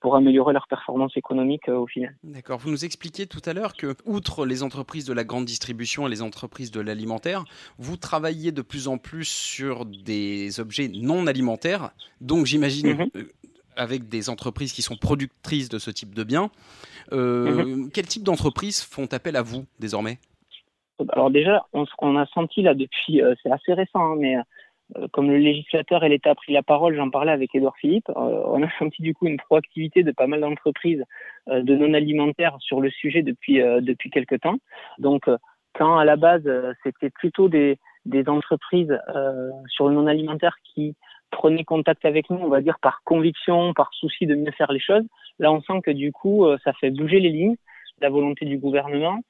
pour 0.06 0.14
améliorer 0.14 0.52
leur 0.52 0.68
performance 0.68 1.16
économique 1.16 1.66
au 1.66 1.88
final. 1.88 2.14
D'accord. 2.22 2.60
Vous 2.60 2.70
nous 2.70 2.84
expliquiez 2.84 3.26
tout 3.26 3.40
à 3.44 3.52
l'heure 3.52 3.74
que, 3.74 3.96
outre 4.04 4.46
les 4.46 4.62
entreprises 4.62 5.04
de 5.04 5.12
la 5.12 5.24
grande 5.24 5.46
distribution 5.46 6.06
et 6.06 6.10
les 6.10 6.22
entreprises 6.22 6.70
de 6.70 6.80
l'alimentaire, 6.80 7.42
vous 7.78 7.96
travaillez 7.96 8.52
de 8.52 8.62
plus 8.62 8.86
en 8.86 8.98
plus 8.98 9.24
sur 9.24 9.84
des 9.84 10.60
objets 10.60 10.88
non 10.94 11.26
alimentaires, 11.26 11.90
donc 12.20 12.46
j'imagine 12.46 13.08
mhm. 13.14 13.26
avec 13.74 14.08
des 14.08 14.30
entreprises 14.30 14.72
qui 14.72 14.82
sont 14.82 14.94
productrices 14.94 15.68
de 15.68 15.80
ce 15.80 15.90
type 15.90 16.14
de 16.14 16.22
biens. 16.22 16.50
Mhm. 17.10 17.90
Quel 17.92 18.06
type 18.06 18.22
d'entreprises 18.22 18.82
font 18.82 19.08
appel 19.10 19.34
à 19.34 19.42
vous 19.42 19.66
désormais? 19.80 20.20
Alors 21.08 21.32
déjà, 21.32 21.66
on, 21.72 21.84
on, 21.98 22.16
a 22.16 22.26
senti 22.26 22.62
là 22.62 22.74
depuis, 22.74 23.22
c'est 23.42 23.50
assez 23.50 23.72
récent, 23.72 24.12
hein, 24.12 24.16
mais 24.16 24.36
euh, 24.36 24.42
comme 25.12 25.30
le 25.30 25.38
législateur 25.38 26.04
et 26.04 26.08
l'État 26.08 26.30
a 26.30 26.34
pris 26.34 26.52
la 26.52 26.62
parole, 26.62 26.94
j'en 26.94 27.10
parlais 27.10 27.32
avec 27.32 27.54
Édouard 27.54 27.76
Philippe, 27.76 28.08
euh, 28.10 28.42
on 28.46 28.62
a 28.62 28.68
senti 28.78 29.02
du 29.02 29.14
coup 29.14 29.26
une 29.26 29.36
proactivité 29.36 30.02
de 30.02 30.12
pas 30.12 30.26
mal 30.26 30.40
d'entreprises 30.40 31.02
euh, 31.48 31.62
de 31.62 31.74
non 31.74 31.92
alimentaires 31.94 32.56
sur 32.60 32.80
le 32.80 32.90
sujet 32.90 33.22
depuis 33.22 33.56
depuis 33.56 34.10
quelques 34.10 34.40
temps. 34.40 34.58
Donc 34.98 35.28
quand 35.74 35.98
à 35.98 36.04
la 36.04 36.16
base 36.16 36.48
c'était 36.82 37.10
plutôt 37.10 37.48
des, 37.48 37.78
des 38.04 38.28
entreprises 38.28 38.96
sur 39.68 39.88
le 39.88 39.94
non 39.94 40.06
alimentaire 40.06 40.56
qui 40.62 40.94
prenaient 41.30 41.64
contact 41.64 42.04
avec 42.04 42.30
nous, 42.30 42.38
on 42.38 42.48
va 42.48 42.60
dire 42.60 42.78
par 42.80 43.02
conviction, 43.04 43.74
par 43.74 43.90
souci 43.92 44.26
de 44.26 44.34
mieux 44.34 44.52
faire 44.52 44.72
les 44.72 44.80
choses, 44.80 45.04
là 45.38 45.52
on 45.52 45.60
sent 45.60 45.80
que 45.84 45.90
du 45.90 46.12
coup 46.12 46.46
ça 46.64 46.72
fait 46.74 46.90
bouger 46.90 47.20
les 47.20 47.30
lignes, 47.30 47.56
la 48.00 48.08
volonté 48.08 48.46
du 48.46 48.58
gouvernement, 48.58 49.20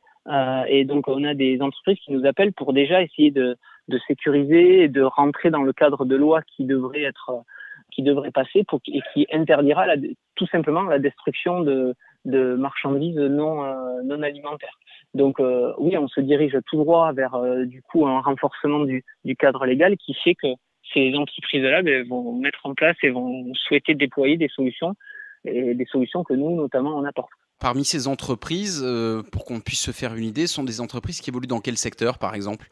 et 0.68 0.84
donc 0.84 1.08
on 1.08 1.25
a 1.25 1.34
des 1.34 1.60
entreprises 1.62 1.98
qui 2.00 2.12
nous 2.12 2.26
appellent 2.26 2.52
pour 2.52 2.72
déjà 2.72 3.02
essayer 3.02 3.30
de 3.30 3.56
de 3.88 3.98
sécuriser 4.06 4.82
et 4.82 4.88
de 4.88 5.02
rentrer 5.02 5.50
dans 5.50 5.62
le 5.62 5.72
cadre 5.72 6.04
de 6.04 6.16
loi 6.16 6.42
qui 6.42 6.64
devrait 6.64 7.02
être 7.02 7.44
qui 7.92 8.02
devrait 8.02 8.30
passer 8.30 8.64
et 8.88 9.00
qui 9.12 9.26
interdira 9.32 9.86
tout 10.34 10.46
simplement 10.48 10.82
la 10.82 10.98
destruction 10.98 11.60
de, 11.60 11.94
marchandises 12.26 13.16
non, 13.16 13.64
euh, 13.64 14.02
non 14.04 14.22
alimentaires. 14.22 14.78
Donc 15.14 15.40
euh, 15.40 15.72
oui, 15.78 15.96
on 15.96 16.08
se 16.08 16.20
dirige 16.20 16.58
tout 16.66 16.76
droit 16.76 17.12
vers 17.12 17.34
euh, 17.34 17.64
du 17.64 17.80
coup 17.82 18.06
un 18.06 18.20
renforcement 18.20 18.80
du, 18.80 19.04
du, 19.24 19.36
cadre 19.36 19.64
légal 19.64 19.96
qui 19.96 20.14
fait 20.14 20.34
que 20.34 20.48
ces 20.92 21.14
entreprises-là 21.14 21.82
ben, 21.82 22.06
vont 22.06 22.32
mettre 22.32 22.66
en 22.66 22.74
place 22.74 22.96
et 23.02 23.10
vont 23.10 23.52
souhaiter 23.54 23.94
déployer 23.94 24.36
des 24.36 24.48
solutions 24.48 24.94
et 25.44 25.74
des 25.74 25.86
solutions 25.86 26.24
que 26.24 26.34
nous 26.34 26.54
notamment 26.54 26.98
on 26.98 27.04
apporte. 27.04 27.30
Parmi 27.60 27.84
ces 27.84 28.08
entreprises, 28.08 28.84
pour 29.32 29.46
qu'on 29.46 29.60
puisse 29.60 29.80
se 29.80 29.90
faire 29.90 30.14
une 30.14 30.24
idée, 30.24 30.46
sont 30.46 30.64
des 30.64 30.82
entreprises 30.82 31.22
qui 31.22 31.30
évoluent 31.30 31.46
dans 31.46 31.60
quel 31.60 31.78
secteur 31.78 32.18
par 32.18 32.34
exemple? 32.34 32.68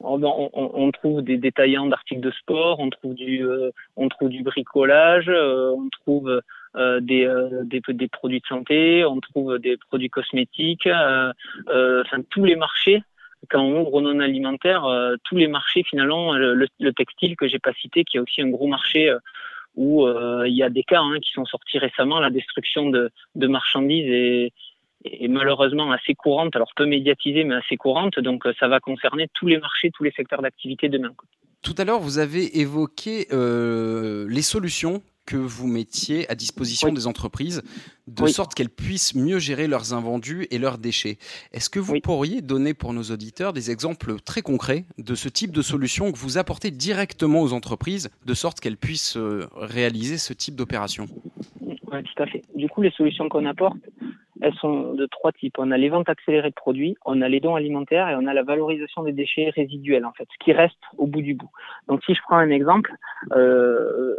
Ben, 0.00 0.08
on, 0.24 0.50
on, 0.54 0.90
trouve 0.92 1.20
des 1.20 1.36
détaillants 1.36 1.86
d'articles 1.86 2.22
de 2.22 2.30
sport, 2.30 2.80
on 2.80 2.88
trouve 2.88 3.14
du, 3.14 3.44
euh, 3.44 3.70
on 3.96 4.08
trouve 4.08 4.30
du 4.30 4.42
bricolage, 4.42 5.28
euh, 5.28 5.72
on 5.76 5.90
trouve 5.90 6.40
euh, 6.74 7.00
des, 7.00 7.28
des, 7.64 7.82
des, 7.86 8.08
produits 8.08 8.40
de 8.40 8.46
santé, 8.46 9.04
on 9.04 9.20
trouve 9.20 9.58
des 9.58 9.76
produits 9.76 10.08
cosmétiques, 10.08 10.88
enfin 10.88 12.22
tous 12.30 12.44
les 12.44 12.56
marchés. 12.56 13.02
Quand 13.50 13.62
on 13.62 13.82
ouvre 13.82 14.00
non 14.00 14.20
alimentaire, 14.20 14.86
tous 15.24 15.36
les 15.36 15.48
marchés 15.48 15.82
finalement, 15.82 16.32
le, 16.32 16.66
le 16.78 16.92
textile 16.92 17.36
que 17.36 17.48
j'ai 17.48 17.58
pas 17.58 17.72
cité, 17.74 18.04
qui 18.04 18.16
est 18.16 18.20
aussi 18.20 18.40
un 18.40 18.48
gros 18.48 18.68
marché 18.68 19.14
où 19.76 20.06
il 20.08 20.54
y 20.54 20.62
a 20.62 20.70
des 20.70 20.82
cas 20.82 21.00
hein, 21.00 21.18
qui 21.20 21.30
sont 21.32 21.44
sortis 21.44 21.78
récemment, 21.78 22.20
la 22.20 22.30
destruction 22.30 22.88
de, 22.88 23.10
de 23.34 23.46
marchandises 23.46 24.10
et, 24.10 24.52
est 25.04 25.28
malheureusement 25.28 25.90
assez 25.92 26.14
courante, 26.14 26.56
alors 26.56 26.70
peu 26.76 26.86
médiatisée, 26.86 27.44
mais 27.44 27.54
assez 27.54 27.76
courante. 27.76 28.18
Donc 28.18 28.46
euh, 28.46 28.52
ça 28.58 28.68
va 28.68 28.80
concerner 28.80 29.28
tous 29.34 29.46
les 29.46 29.58
marchés, 29.58 29.90
tous 29.90 30.04
les 30.04 30.12
secteurs 30.12 30.42
d'activité 30.42 30.88
demain. 30.88 31.12
Tout 31.62 31.74
à 31.76 31.84
l'heure, 31.84 32.00
vous 32.00 32.18
avez 32.18 32.60
évoqué 32.60 33.26
euh, 33.32 34.26
les 34.28 34.42
solutions 34.42 35.02
que 35.26 35.36
vous 35.36 35.68
mettiez 35.68 36.28
à 36.28 36.34
disposition 36.34 36.92
des 36.92 37.06
entreprises 37.06 37.62
de 38.08 38.26
sorte 38.26 38.54
qu'elles 38.54 38.70
puissent 38.70 39.14
mieux 39.14 39.38
gérer 39.38 39.68
leurs 39.68 39.94
invendus 39.94 40.48
et 40.50 40.58
leurs 40.58 40.78
déchets. 40.78 41.18
Est-ce 41.52 41.70
que 41.70 41.78
vous 41.78 42.00
pourriez 42.00 42.40
donner 42.40 42.74
pour 42.74 42.92
nos 42.92 43.04
auditeurs 43.04 43.52
des 43.52 43.70
exemples 43.70 44.16
très 44.20 44.42
concrets 44.42 44.86
de 44.98 45.14
ce 45.14 45.28
type 45.28 45.52
de 45.52 45.62
solution 45.62 46.10
que 46.10 46.18
vous 46.18 46.36
apportez 46.38 46.72
directement 46.72 47.42
aux 47.42 47.52
entreprises 47.52 48.10
de 48.26 48.34
sorte 48.34 48.58
qu'elles 48.58 48.76
puissent 48.76 49.16
euh, 49.16 49.46
réaliser 49.54 50.18
ce 50.18 50.32
type 50.32 50.56
d'opération? 50.56 51.06
Oui, 51.60 52.02
tout 52.02 52.22
à 52.22 52.26
fait. 52.26 52.42
Du 52.56 52.68
coup, 52.68 52.82
les 52.82 52.90
solutions 52.90 53.28
qu'on 53.28 53.46
apporte, 53.46 53.78
elles 54.42 54.54
sont 54.54 54.94
de 54.94 55.06
trois 55.06 55.32
types. 55.32 55.56
On 55.58 55.70
a 55.70 55.76
les 55.76 55.88
ventes 55.88 56.08
accélérées 56.08 56.50
de 56.50 56.54
produits, 56.54 56.96
on 57.04 57.22
a 57.22 57.28
les 57.28 57.40
dons 57.40 57.54
alimentaires 57.54 58.08
et 58.08 58.16
on 58.16 58.26
a 58.26 58.34
la 58.34 58.42
valorisation 58.42 59.02
des 59.02 59.12
déchets 59.12 59.50
résiduels, 59.50 60.04
en 60.04 60.12
fait, 60.12 60.28
ce 60.32 60.44
qui 60.44 60.52
reste 60.52 60.78
au 60.98 61.06
bout 61.06 61.22
du 61.22 61.34
bout. 61.34 61.50
Donc, 61.88 62.02
si 62.04 62.14
je 62.14 62.20
prends 62.22 62.36
un 62.36 62.50
exemple, 62.50 62.94
euh, 63.32 64.16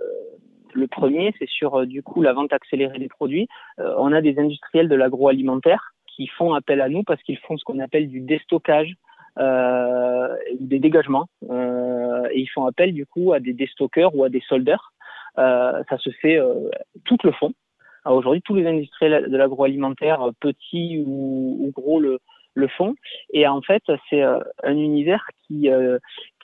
le 0.74 0.88
premier, 0.88 1.34
c'est 1.40 1.50
sur 1.50 1.82
euh, 1.82 1.86
du 1.86 2.04
coup 2.04 2.22
la 2.22 2.34
vente 2.34 2.54
accélérée 2.54 3.00
des 3.00 3.08
produits. 3.08 3.48
Euh, 3.80 3.94
on 3.98 4.12
a 4.12 4.22
des 4.22 4.38
industriels 4.40 4.90
de 4.90 4.96
l'agroalimentaire 4.96 5.94
qui 6.08 6.28
font 6.28 6.54
appel 6.54 6.82
à 6.82 6.90
nous 6.90 7.04
parce 7.04 7.22
qu'ils 7.24 7.38
font 7.40 7.58
ce 7.58 7.64
qu'on 7.64 7.80
appelle 7.80 8.10
du 8.10 8.22
déstockage, 8.22 8.96
euh, 9.40 10.36
des 10.60 10.80
dégagements, 10.80 11.28
euh, 11.50 12.28
et 12.32 12.42
ils 12.42 12.50
font 12.50 12.66
appel 12.66 12.94
du 12.94 13.06
coup 13.06 13.34
à 13.34 13.40
des 13.40 13.54
déstockeurs 13.54 14.16
ou 14.16 14.24
à 14.24 14.30
des 14.30 14.42
soldeurs. 14.48 14.94
Euh, 15.38 15.84
ça 15.90 15.98
se 15.98 16.10
fait 16.22 16.40
tout 17.06 17.18
le 17.24 17.32
fond. 17.32 17.54
Aujourd'hui, 18.06 18.42
tous 18.42 18.56
les 18.56 18.66
industriels 18.66 19.30
de 19.30 19.38
l'agroalimentaire, 19.38 20.30
petits 20.40 21.04
ou, 21.06 21.72
gros, 21.76 22.00
le, 22.00 22.20
font. 22.78 22.96
Et 23.34 23.48
en 23.48 23.62
fait, 23.62 23.84
c'est 24.10 24.22
un 24.24 24.76
univers 24.78 25.26
qui, 25.48 25.70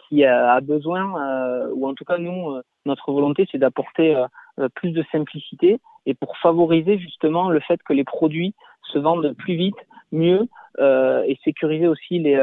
qui 0.07 0.25
a 0.25 0.61
besoin, 0.61 1.69
ou 1.71 1.87
en 1.87 1.93
tout 1.93 2.05
cas 2.05 2.17
nous, 2.17 2.61
notre 2.87 3.11
volonté, 3.11 3.47
c'est 3.51 3.59
d'apporter 3.59 4.15
euh, 4.15 4.25
euh, 4.59 4.69
plus 4.73 4.91
de 4.91 5.03
simplicité 5.11 5.79
et 6.07 6.15
pour 6.15 6.35
favoriser 6.37 6.97
justement 6.97 7.49
le 7.49 7.59
fait 7.59 7.79
que 7.83 7.93
les 7.93 8.03
produits 8.03 8.55
se 8.91 8.97
vendent 8.97 9.33
plus 9.37 9.55
vite, 9.55 9.75
mieux 10.11 10.47
euh, 10.79 11.21
et 11.27 11.37
sécuriser 11.43 11.87
aussi 11.87 12.17
les, 12.19 12.39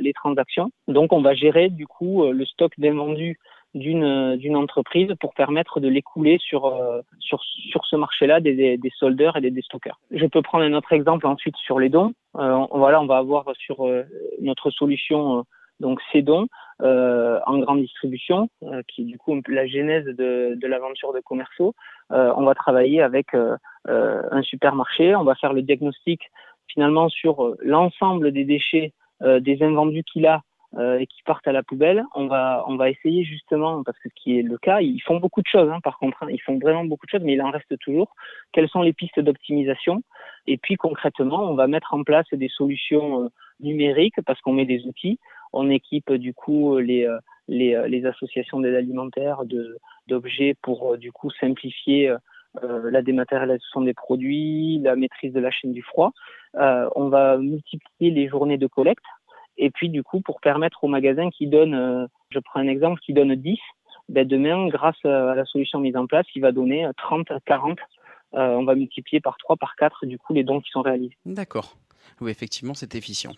les 0.00 0.12
transactions. 0.12 0.70
Donc, 0.86 1.12
on 1.12 1.20
va 1.20 1.34
gérer 1.34 1.68
du 1.68 1.86
coup 1.86 2.24
le 2.30 2.44
stock 2.46 2.72
d'invendus 2.78 3.38
d'une 3.74 4.56
entreprise 4.56 5.12
pour 5.20 5.34
permettre 5.34 5.80
de 5.80 5.88
l'écouler 5.88 6.38
sur 6.40 6.72
sur 7.18 7.42
sur 7.42 7.84
ce 7.84 7.96
marché-là 7.96 8.40
des, 8.40 8.76
des, 8.76 8.92
soldeurs 8.96 9.36
et 9.36 9.40
des 9.40 9.50
déstockeurs. 9.50 9.98
Je 10.10 10.26
peux 10.26 10.42
prendre 10.42 10.64
un 10.64 10.72
autre 10.74 10.92
exemple 10.92 11.26
ensuite 11.26 11.56
sur 11.56 11.80
les 11.80 11.88
dons. 11.88 12.12
voilà, 12.34 13.00
on 13.00 13.06
va 13.06 13.16
avoir 13.16 13.44
sur 13.56 13.84
notre 14.40 14.70
solution 14.70 15.44
donc 15.80 16.00
ces 16.12 16.22
dons 16.22 16.46
euh, 16.82 17.38
en 17.46 17.58
grande 17.58 17.80
distribution, 17.80 18.48
euh, 18.62 18.82
qui 18.88 19.02
est 19.02 19.04
du 19.04 19.18
coup 19.18 19.40
la 19.48 19.66
genèse 19.66 20.04
de, 20.04 20.56
de 20.60 20.66
l'aventure 20.66 21.12
de 21.12 21.20
Commerceau. 21.20 21.74
Euh, 22.12 22.32
on 22.36 22.44
va 22.44 22.54
travailler 22.54 23.00
avec 23.02 23.28
un 23.86 24.42
supermarché, 24.42 25.14
on 25.14 25.24
va 25.24 25.34
faire 25.34 25.52
le 25.52 25.62
diagnostic 25.62 26.20
finalement 26.68 27.08
sur 27.08 27.54
l'ensemble 27.60 28.32
des 28.32 28.44
déchets 28.44 28.92
des 29.20 29.62
invendus 29.62 30.02
qu'il 30.04 30.26
a 30.26 30.40
et 30.76 31.06
qui 31.06 31.22
partent 31.24 31.46
à 31.46 31.52
la 31.52 31.62
poubelle, 31.62 32.04
on 32.14 32.26
va 32.26 32.64
on 32.66 32.76
va 32.76 32.90
essayer 32.90 33.22
justement 33.22 33.84
parce 33.84 33.98
que 33.98 34.08
ce 34.08 34.14
qui 34.14 34.38
est 34.38 34.42
le 34.42 34.58
cas, 34.58 34.80
ils 34.80 35.00
font 35.00 35.18
beaucoup 35.18 35.40
de 35.40 35.46
choses 35.46 35.70
hein, 35.70 35.78
par 35.84 35.98
contre, 35.98 36.22
hein. 36.22 36.26
ils 36.30 36.40
font 36.40 36.58
vraiment 36.58 36.84
beaucoup 36.84 37.06
de 37.06 37.10
choses, 37.10 37.22
mais 37.22 37.34
il 37.34 37.42
en 37.42 37.50
reste 37.52 37.78
toujours. 37.78 38.14
Quelles 38.52 38.68
sont 38.68 38.82
les 38.82 38.92
pistes 38.92 39.20
d'optimisation? 39.20 40.02
Et 40.48 40.56
puis 40.56 40.74
concrètement, 40.74 41.48
on 41.48 41.54
va 41.54 41.68
mettre 41.68 41.94
en 41.94 42.02
place 42.02 42.26
des 42.32 42.48
solutions 42.48 43.30
numériques 43.60 44.20
parce 44.26 44.40
qu'on 44.40 44.52
met 44.52 44.66
des 44.66 44.84
outils 44.86 45.20
on 45.54 45.70
équipe 45.70 46.12
du 46.12 46.34
coup 46.34 46.78
les, 46.78 47.06
euh, 47.06 47.18
les, 47.48 47.74
euh, 47.74 47.86
les 47.86 48.04
associations 48.04 48.60
d'aide 48.60 48.74
alimentaire 48.74 49.42
d'objets 50.08 50.54
pour 50.60 50.92
euh, 50.92 50.96
du 50.98 51.12
coup 51.12 51.30
simplifier 51.30 52.12
la 52.62 53.02
dématérialisation 53.02 53.80
des 53.80 53.94
produits, 53.94 54.78
la 54.80 54.94
maîtrise 54.94 55.32
de 55.32 55.40
la 55.40 55.50
chaîne 55.50 55.72
du 55.72 55.82
froid. 55.82 56.12
on 56.54 57.08
va 57.08 57.36
multiplier 57.36 58.12
les 58.12 58.28
journées 58.28 58.58
de 58.58 58.68
collecte 58.68 59.02
et 59.56 59.70
puis 59.70 59.88
du 59.88 60.02
coup 60.02 60.20
pour 60.20 60.40
permettre 60.40 60.84
aux 60.84 60.88
magasins 60.88 61.30
qui 61.30 61.46
donnent, 61.46 62.08
je 62.30 62.38
prends 62.38 62.60
un 62.60 62.68
exemple, 62.68 63.00
qui 63.00 63.12
donne 63.12 63.34
10, 63.34 63.58
ben 64.08 64.26
demain 64.26 64.68
grâce 64.68 65.02
à 65.04 65.34
la 65.34 65.44
solution 65.44 65.80
mise 65.80 65.96
en 65.96 66.06
place, 66.06 66.26
il 66.34 66.42
va 66.42 66.52
donner 66.52 66.88
30, 66.96 67.28
40. 67.46 67.78
on 68.32 68.64
va 68.64 68.74
multiplier 68.74 69.20
par 69.20 69.36
3, 69.38 69.56
par 69.56 69.76
4 69.76 70.06
du 70.06 70.18
coup 70.18 70.32
les 70.34 70.44
dons 70.44 70.60
qui 70.60 70.70
sont 70.70 70.82
réalisés. 70.82 71.16
D'accord. 71.24 71.76
Oui, 72.20 72.30
effectivement, 72.30 72.74
c'est 72.74 72.94
efficient. 72.94 73.32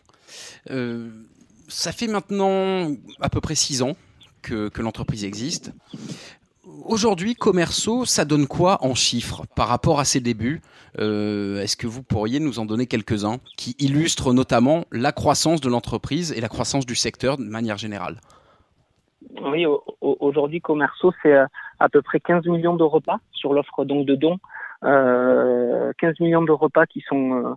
Euh, 0.70 1.10
ça 1.68 1.92
fait 1.92 2.06
maintenant 2.06 2.90
à 3.20 3.28
peu 3.28 3.40
près 3.40 3.54
six 3.54 3.82
ans 3.82 3.96
que, 4.42 4.70
l'entreprise 4.80 5.24
existe. 5.24 5.72
Aujourd'hui, 6.66 7.34
Commerceau, 7.34 8.04
ça 8.04 8.24
donne 8.24 8.48
quoi 8.48 8.78
en 8.84 8.94
chiffres 8.94 9.42
par 9.54 9.68
rapport 9.68 10.00
à 10.00 10.04
ses 10.04 10.20
débuts? 10.20 10.60
Euh, 10.98 11.60
Est-ce 11.60 11.76
que 11.76 11.86
vous 11.86 12.02
pourriez 12.02 12.40
nous 12.40 12.58
en 12.58 12.64
donner 12.64 12.86
quelques-uns 12.86 13.38
qui 13.56 13.76
illustrent 13.78 14.32
notamment 14.32 14.84
la 14.90 15.12
croissance 15.12 15.60
de 15.60 15.68
l'entreprise 15.68 16.32
et 16.32 16.40
la 16.40 16.48
croissance 16.48 16.84
du 16.84 16.96
secteur 16.96 17.36
de 17.36 17.44
manière 17.44 17.76
générale? 17.76 18.16
Oui, 19.42 19.64
aujourd'hui, 20.00 20.60
Commerceau, 20.60 21.12
c'est 21.22 21.34
euh, 21.34 21.46
à 21.78 21.88
peu 21.88 22.02
près 22.02 22.18
15 22.18 22.46
millions 22.46 22.74
de 22.74 22.82
repas 22.82 23.18
sur 23.30 23.52
l'offre 23.52 23.84
donc 23.84 24.04
de 24.04 24.16
dons. 24.16 24.38
15 24.82 24.90
euh, 24.92 25.92
millions 26.20 26.42
de 26.42 26.52
repas 26.52 26.86
qui 26.86 27.00
sont 27.08 27.56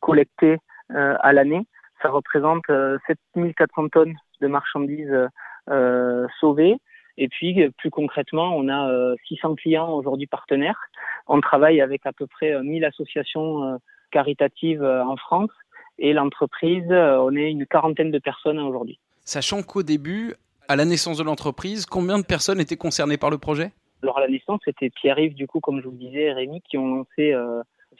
collectés 0.00 0.58
à 0.88 1.32
l'année. 1.32 1.66
Ça 2.02 2.08
représente 2.08 2.64
7400 3.06 3.84
euh, 3.84 3.88
tonnes 3.88 4.14
de 4.40 4.46
marchandises 4.46 5.28
euh, 5.70 6.26
sauvées 6.40 6.76
Et 7.18 7.28
puis, 7.28 7.62
euh, 7.62 7.70
plus 7.70 7.90
concrètement, 7.90 8.56
on 8.56 8.68
a 8.68 9.14
600 9.28 9.54
clients 9.56 9.90
aujourd'hui 9.92 10.26
partenaires. 10.26 10.78
On 11.26 11.40
travaille 11.40 11.80
avec 11.80 12.06
à 12.06 12.12
peu 12.12 12.26
près 12.26 12.62
1000 12.62 12.84
associations 12.84 13.78
caritatives 14.10 14.82
en 14.82 15.16
France. 15.16 15.50
Et 15.98 16.12
l'entreprise, 16.12 16.86
on 16.90 17.34
est 17.34 17.50
une 17.50 17.66
quarantaine 17.66 18.10
de 18.10 18.18
personnes 18.18 18.58
aujourd'hui. 18.58 19.00
Sachant 19.24 19.62
qu'au 19.62 19.82
début, 19.82 20.34
à 20.68 20.76
la 20.76 20.84
naissance 20.84 21.18
de 21.18 21.24
l'entreprise, 21.24 21.86
combien 21.86 22.18
de 22.18 22.24
personnes 22.24 22.60
étaient 22.60 22.76
concernées 22.76 23.16
par 23.16 23.30
le 23.30 23.38
projet? 23.38 23.72
Alors 24.02 24.18
à 24.18 24.20
la 24.20 24.28
naissance, 24.28 24.60
c'était 24.64 24.90
Pierre-Yves, 24.90 25.34
du 25.34 25.46
coup, 25.46 25.60
comme 25.60 25.80
je 25.80 25.88
vous 25.88 25.96
disais, 25.96 26.24
et 26.24 26.32
Rémi, 26.32 26.60
qui 26.62 26.78
ont 26.78 26.96
lancé 26.96 27.34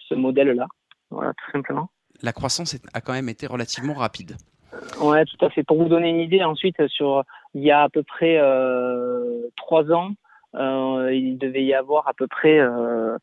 ce 0.09 0.15
modèle-là. 0.15 0.67
Voilà, 1.11 1.33
tout 1.33 1.51
simplement. 1.53 1.91
La 2.23 2.33
croissance 2.33 2.77
a 2.93 3.01
quand 3.01 3.13
même 3.13 3.29
été 3.29 3.47
relativement 3.47 3.95
rapide. 3.95 4.37
Ouais, 5.01 5.25
tout 5.25 5.45
à 5.45 5.51
fait. 5.51 5.63
Pour 5.63 5.83
vous 5.83 5.89
donner 5.89 6.11
une 6.11 6.21
idée, 6.21 6.43
ensuite, 6.43 6.87
sur 6.89 7.23
il 7.55 7.63
y 7.63 7.71
a 7.71 7.83
à 7.83 7.89
peu 7.89 8.03
près 8.03 8.37
euh, 8.39 9.49
trois 9.57 9.91
ans, 9.93 10.11
euh, 10.55 11.13
il 11.13 11.39
devait 11.39 11.65
y 11.65 11.75
avoir 11.75 12.09
à 12.09 12.15
peu 12.15 12.27
près 12.27 12.59
euh, 12.59 13.17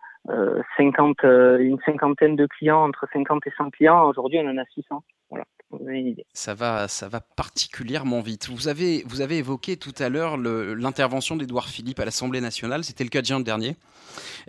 50, 0.78 1.24
euh, 1.24 1.58
une 1.60 1.80
cinquantaine 1.86 2.36
de 2.36 2.46
clients, 2.46 2.84
entre 2.84 3.08
50 3.12 3.46
et 3.48 3.52
100 3.58 3.72
clients. 3.72 4.08
Aujourd'hui, 4.08 4.40
on 4.44 4.50
en 4.50 4.58
a 4.58 4.66
600. 4.66 5.04
Voilà. 5.30 5.46
Ça 6.34 6.54
va, 6.54 6.88
ça 6.88 7.08
va 7.08 7.20
particulièrement 7.20 8.22
vite. 8.22 8.50
Vous 8.50 8.68
avez, 8.68 9.04
vous 9.08 9.22
avez 9.22 9.38
évoqué 9.38 9.78
tout 9.78 9.94
à 10.00 10.10
l'heure 10.10 10.38
l'intervention 10.38 11.36
d'Edouard 11.36 11.70
Philippe 11.70 12.00
à 12.00 12.06
l'Assemblée 12.06 12.42
nationale, 12.42 12.84
c'était 12.84 13.04
le 13.04 13.10
4 13.10 13.26
juin 13.26 13.40
dernier, 13.40 13.76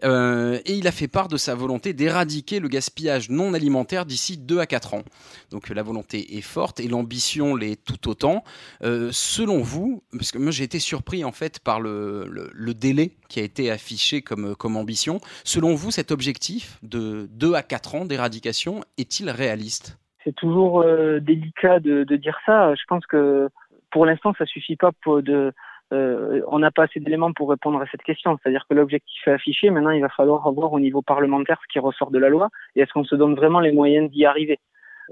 euh, 0.02 0.60
et 0.64 0.74
il 0.74 0.86
a 0.86 0.92
fait 0.92 1.08
part 1.08 1.28
de 1.28 1.36
sa 1.36 1.54
volonté 1.54 1.92
d'éradiquer 1.92 2.60
le 2.60 2.68
gaspillage 2.68 3.30
non 3.30 3.54
alimentaire 3.54 4.06
d'ici 4.06 4.36
2 4.36 4.58
à 4.58 4.66
4 4.66 4.94
ans. 4.94 5.04
Donc 5.50 5.68
la 5.68 5.82
volonté 5.82 6.36
est 6.36 6.42
forte 6.42 6.80
et 6.80 6.88
l'ambition 6.88 7.54
l'est 7.56 7.82
tout 7.82 8.08
autant. 8.08 8.44
Euh, 8.82 9.10
selon 9.12 9.62
vous, 9.62 10.02
parce 10.12 10.32
que 10.32 10.38
moi 10.38 10.50
j'ai 10.50 10.64
été 10.64 10.78
surpris 10.78 11.24
en 11.24 11.32
fait 11.32 11.58
par 11.60 11.80
le, 11.80 12.74
délai 12.74 13.12
qui 13.28 13.40
a 13.40 13.42
été 13.42 13.70
affiché 13.70 14.20
comme, 14.22 14.56
comme 14.56 14.76
ambition, 14.76 15.20
selon 15.44 15.74
vous 15.74 15.90
cet 15.90 16.10
objectif 16.10 16.78
de 16.82 17.28
2 17.32 17.54
à 17.54 17.62
4 17.62 17.94
ans 17.94 18.04
d'éradication 18.04 18.84
est-il 18.98 19.30
réaliste? 19.30 19.96
C'est 20.24 20.34
toujours 20.34 20.80
euh, 20.80 21.20
délicat 21.20 21.78
de, 21.80 22.04
dire 22.16 22.38
ça. 22.46 22.74
Je 22.74 22.82
pense 22.88 23.06
que 23.06 23.48
pour 23.90 24.06
l'instant, 24.06 24.34
ça 24.36 24.46
suffit 24.46 24.76
pas 24.76 24.90
pour 25.02 25.22
de. 25.22 25.52
Euh, 25.92 26.40
on 26.48 26.58
n'a 26.58 26.70
pas 26.70 26.84
assez 26.84 26.98
d'éléments 26.98 27.32
pour 27.32 27.50
répondre 27.50 27.80
à 27.80 27.86
cette 27.86 28.02
question. 28.02 28.36
C'est-à-dire 28.42 28.64
que 28.68 28.74
l'objectif 28.74 29.28
est 29.28 29.32
affiché. 29.32 29.70
Maintenant, 29.70 29.90
il 29.90 30.00
va 30.00 30.08
falloir 30.08 30.50
voir 30.52 30.72
au 30.72 30.80
niveau 30.80 31.02
parlementaire 31.02 31.60
ce 31.62 31.72
qui 31.72 31.78
ressort 31.78 32.10
de 32.10 32.18
la 32.18 32.30
loi 32.30 32.48
et 32.74 32.80
est-ce 32.80 32.92
qu'on 32.92 33.04
se 33.04 33.14
donne 33.14 33.34
vraiment 33.34 33.60
les 33.60 33.70
moyens 33.70 34.10
d'y 34.10 34.24
arriver. 34.24 34.58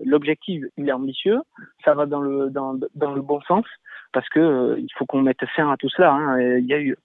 L'objectif, 0.05 0.65
il 0.79 0.89
est 0.89 0.93
ambitieux. 0.93 1.41
Ça 1.85 1.95
va 1.95 2.07
dans 2.07 2.21
le 2.21 2.51
dans, 2.51 2.73
le 2.73 3.21
bon 3.21 3.41
sens 3.43 3.67
parce 4.13 4.29
que 4.31 4.41
euh, 4.41 4.77
il 4.79 4.89
faut 4.97 5.05
qu'on 5.05 5.21
mette 5.21 5.45
fin 5.55 5.71
à 5.71 5.77
tout 5.77 5.91
cela. 5.91 6.13
Hein. 6.13 6.41
Il 6.59 6.67
y 6.67 6.75
a 6.75 6.81
eu 6.81 6.97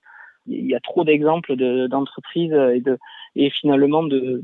il 0.48 0.66
y 0.66 0.76
a 0.76 0.80
trop 0.80 1.04
d'exemples 1.04 1.58
d'entreprises 1.90 2.56
et 3.36 3.50
finalement 3.50 4.02
de 4.02 4.42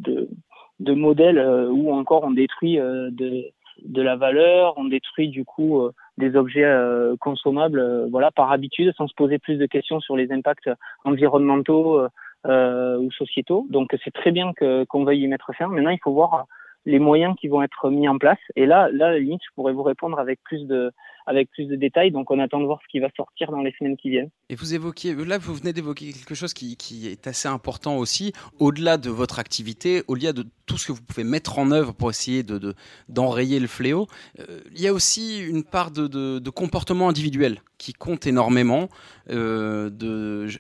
de 0.79 0.93
modèles 0.93 1.37
euh, 1.37 1.69
où 1.69 1.91
encore 1.93 2.23
on 2.23 2.31
détruit 2.31 2.79
euh, 2.79 3.09
de, 3.11 3.45
de 3.83 4.01
la 4.01 4.15
valeur, 4.15 4.73
on 4.77 4.85
détruit 4.85 5.29
du 5.29 5.45
coup 5.45 5.81
euh, 5.81 5.91
des 6.17 6.35
objets 6.35 6.71
consommables, 7.19 8.07
voilà, 8.11 8.29
par 8.29 8.51
habitude, 8.51 8.93
sans 8.95 9.07
se 9.07 9.15
poser 9.15 9.39
plus 9.39 9.57
de 9.57 9.65
questions 9.65 9.99
sur 9.99 10.15
les 10.15 10.31
impacts 10.31 10.69
environnementaux 11.05 11.99
ou 12.45 13.11
sociétaux. 13.17 13.65
Donc 13.71 13.97
c'est 14.03 14.13
très 14.13 14.29
bien 14.29 14.53
que 14.53 14.83
qu'on 14.83 15.05
veuille 15.05 15.23
y 15.23 15.27
mettre 15.27 15.51
fin. 15.55 15.67
Maintenant, 15.67 15.89
il 15.89 15.97
faut 16.03 16.13
voir 16.13 16.45
les 16.85 16.99
moyens 16.99 17.35
qui 17.39 17.47
vont 17.47 17.63
être 17.63 17.89
mis 17.89 18.07
en 18.07 18.19
place. 18.19 18.37
Et 18.55 18.67
là, 18.67 18.89
là, 18.91 19.17
limite, 19.17 19.41
je 19.43 19.55
pourrais 19.55 19.73
vous 19.73 19.81
répondre 19.81 20.19
avec 20.19 20.39
plus 20.43 20.67
de, 20.67 20.91
avec 21.25 21.49
plus 21.51 21.65
de 21.65 21.75
détails. 21.75 22.11
Donc, 22.11 22.31
on 22.31 22.39
attend 22.39 22.59
de 22.59 22.65
voir 22.65 22.79
ce 22.83 22.87
qui 22.89 22.99
va 22.99 23.09
sortir 23.15 23.51
dans 23.51 23.61
les 23.61 23.73
semaines 23.77 23.97
qui 23.97 24.09
viennent. 24.09 24.29
Et 24.49 24.55
vous 24.55 24.73
évoquiez, 24.73 25.15
là, 25.15 25.37
vous 25.37 25.53
venez 25.53 25.73
d'évoquer 25.73 26.11
quelque 26.13 26.35
chose 26.35 26.53
qui, 26.53 26.77
est 27.07 27.27
assez 27.27 27.47
important 27.47 27.97
aussi, 27.97 28.33
au-delà 28.59 28.97
de 28.97 29.09
votre 29.09 29.39
activité, 29.39 30.03
au-delà 30.07 30.33
de 30.33 30.45
tout 30.65 30.77
ce 30.77 30.87
que 30.87 30.91
vous 30.91 31.01
pouvez 31.01 31.23
mettre 31.23 31.59
en 31.59 31.71
œuvre 31.71 31.93
pour 31.93 32.09
essayer 32.09 32.43
de, 32.43 32.73
d'enrayer 33.09 33.59
le 33.59 33.67
fléau. 33.67 34.07
Euh, 34.39 34.61
il 34.73 34.81
y 34.81 34.87
a 34.87 34.93
aussi 34.93 35.41
une 35.41 35.63
part 35.63 35.91
de, 35.91 36.07
de, 36.07 36.49
comportement 36.49 37.09
individuel 37.09 37.59
qui 37.77 37.93
compte 37.93 38.27
énormément. 38.27 38.89
Euh, 39.29 39.89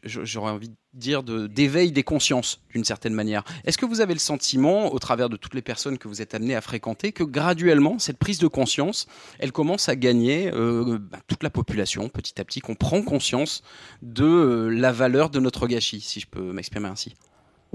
j'aurais 0.03 0.51
envie 0.51 0.69
de 0.69 0.75
dire 0.93 1.23
d'éveil 1.23 1.91
des 1.91 2.03
consciences 2.03 2.63
d'une 2.71 2.83
certaine 2.83 3.13
manière. 3.13 3.43
Est-ce 3.65 3.77
que 3.77 3.85
vous 3.85 4.01
avez 4.01 4.13
le 4.13 4.19
sentiment, 4.19 4.93
au 4.93 4.99
travers 4.99 5.29
de 5.29 5.37
toutes 5.37 5.53
les 5.53 5.61
personnes 5.61 5.97
que 5.97 6.07
vous 6.07 6.21
êtes 6.21 6.35
amené 6.35 6.55
à 6.55 6.61
fréquenter, 6.61 7.11
que 7.11 7.23
graduellement 7.23 7.99
cette 7.99 8.19
prise 8.19 8.39
de 8.39 8.47
conscience, 8.47 9.07
elle 9.39 9.51
commence 9.51 9.89
à 9.89 9.95
gagner 9.95 10.51
euh, 10.53 10.97
bah, 10.99 11.17
toute 11.27 11.43
la 11.43 11.49
population 11.49 12.09
petit 12.09 12.39
à 12.39 12.45
petit, 12.45 12.59
qu'on 12.59 12.75
prend 12.75 13.01
conscience 13.01 13.63
de 14.01 14.25
euh, 14.25 14.69
la 14.69 14.91
valeur 14.91 15.29
de 15.29 15.39
notre 15.39 15.67
gâchis, 15.67 16.01
si 16.01 16.19
je 16.19 16.27
peux 16.27 16.53
m'exprimer 16.53 16.87
ainsi? 16.87 17.15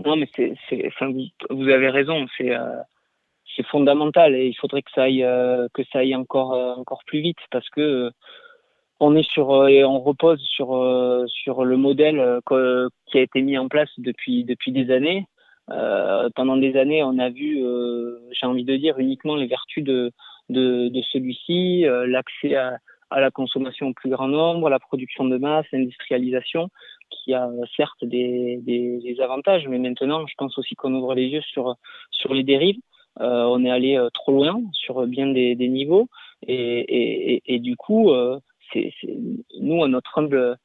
Non, 0.04 0.16
mais 0.16 0.28
vous, 1.50 1.68
avez 1.68 1.90
raison, 1.90 2.26
c'est 2.36 2.54
euh, 2.54 2.76
c'est 3.56 3.66
fondamental 3.66 4.36
et 4.36 4.46
il 4.46 4.54
faudrait 4.54 4.82
que 4.82 4.90
ça 4.94 5.02
aille 5.02 5.26
que 5.74 5.82
ça 5.92 5.98
aille 5.98 6.14
encore 6.14 6.52
encore 6.78 7.02
plus 7.04 7.20
vite 7.20 7.38
parce 7.50 7.68
que 7.70 8.12
on 9.00 9.14
est 9.16 9.28
sur 9.30 9.52
euh, 9.52 9.68
et 9.68 9.84
on 9.84 10.00
repose 10.00 10.40
sur 10.42 10.76
euh, 10.76 11.26
sur 11.28 11.64
le 11.64 11.76
modèle 11.76 12.40
euh, 12.50 12.88
qui 13.06 13.18
a 13.18 13.22
été 13.22 13.42
mis 13.42 13.58
en 13.58 13.68
place 13.68 13.90
depuis 13.98 14.44
depuis 14.44 14.72
des 14.72 14.90
années. 14.90 15.26
pendant 16.34 16.56
des 16.56 16.76
années, 16.76 17.02
on 17.02 17.18
a 17.18 17.28
vu, 17.28 17.50
j'ai 18.32 18.46
envie 18.46 18.64
de 18.64 18.76
dire, 18.76 18.98
uniquement 18.98 19.36
les 19.36 19.46
vertus 19.46 19.84
de 19.84 20.12
de, 20.48 20.88
de 20.88 21.02
celui-ci, 21.12 21.84
l'accès 22.06 22.54
à, 22.54 22.78
à 23.10 23.20
la 23.20 23.30
consommation 23.30 23.88
au 23.88 23.92
plus 23.92 24.08
grand 24.10 24.28
nombre, 24.28 24.70
la 24.70 24.78
production 24.78 25.26
de 25.26 25.36
masse, 25.36 25.66
l'industrialisation, 25.72 26.70
qui 27.10 27.34
a 27.34 27.50
certes 27.76 28.02
des, 28.02 28.58
des, 28.62 29.20
avantages, 29.20 29.68
mais 29.68 29.78
maintenant, 29.78 30.26
je 30.26 30.34
pense 30.38 30.56
aussi 30.58 30.74
qu'on 30.74 30.94
ouvre 30.94 31.14
les 31.14 31.28
yeux 31.34 31.42
sur 31.52 31.76
sur 32.10 32.32
les 32.32 32.44
dérives. 32.44 32.80
On 33.20 33.62
est 33.66 33.70
allé 33.70 33.92
trop 34.14 34.32
loin 34.32 34.54
sur 34.72 35.06
bien 35.06 35.26
des, 35.26 35.54
des 35.54 35.68
niveaux, 35.68 36.08
et, 36.46 36.80
et, 36.98 37.54
et, 37.54 37.58
du 37.58 37.76
coup, 37.76 38.10
nous 39.60 39.84
à 39.84 39.88
notre 39.88 40.18
humble 40.18 40.56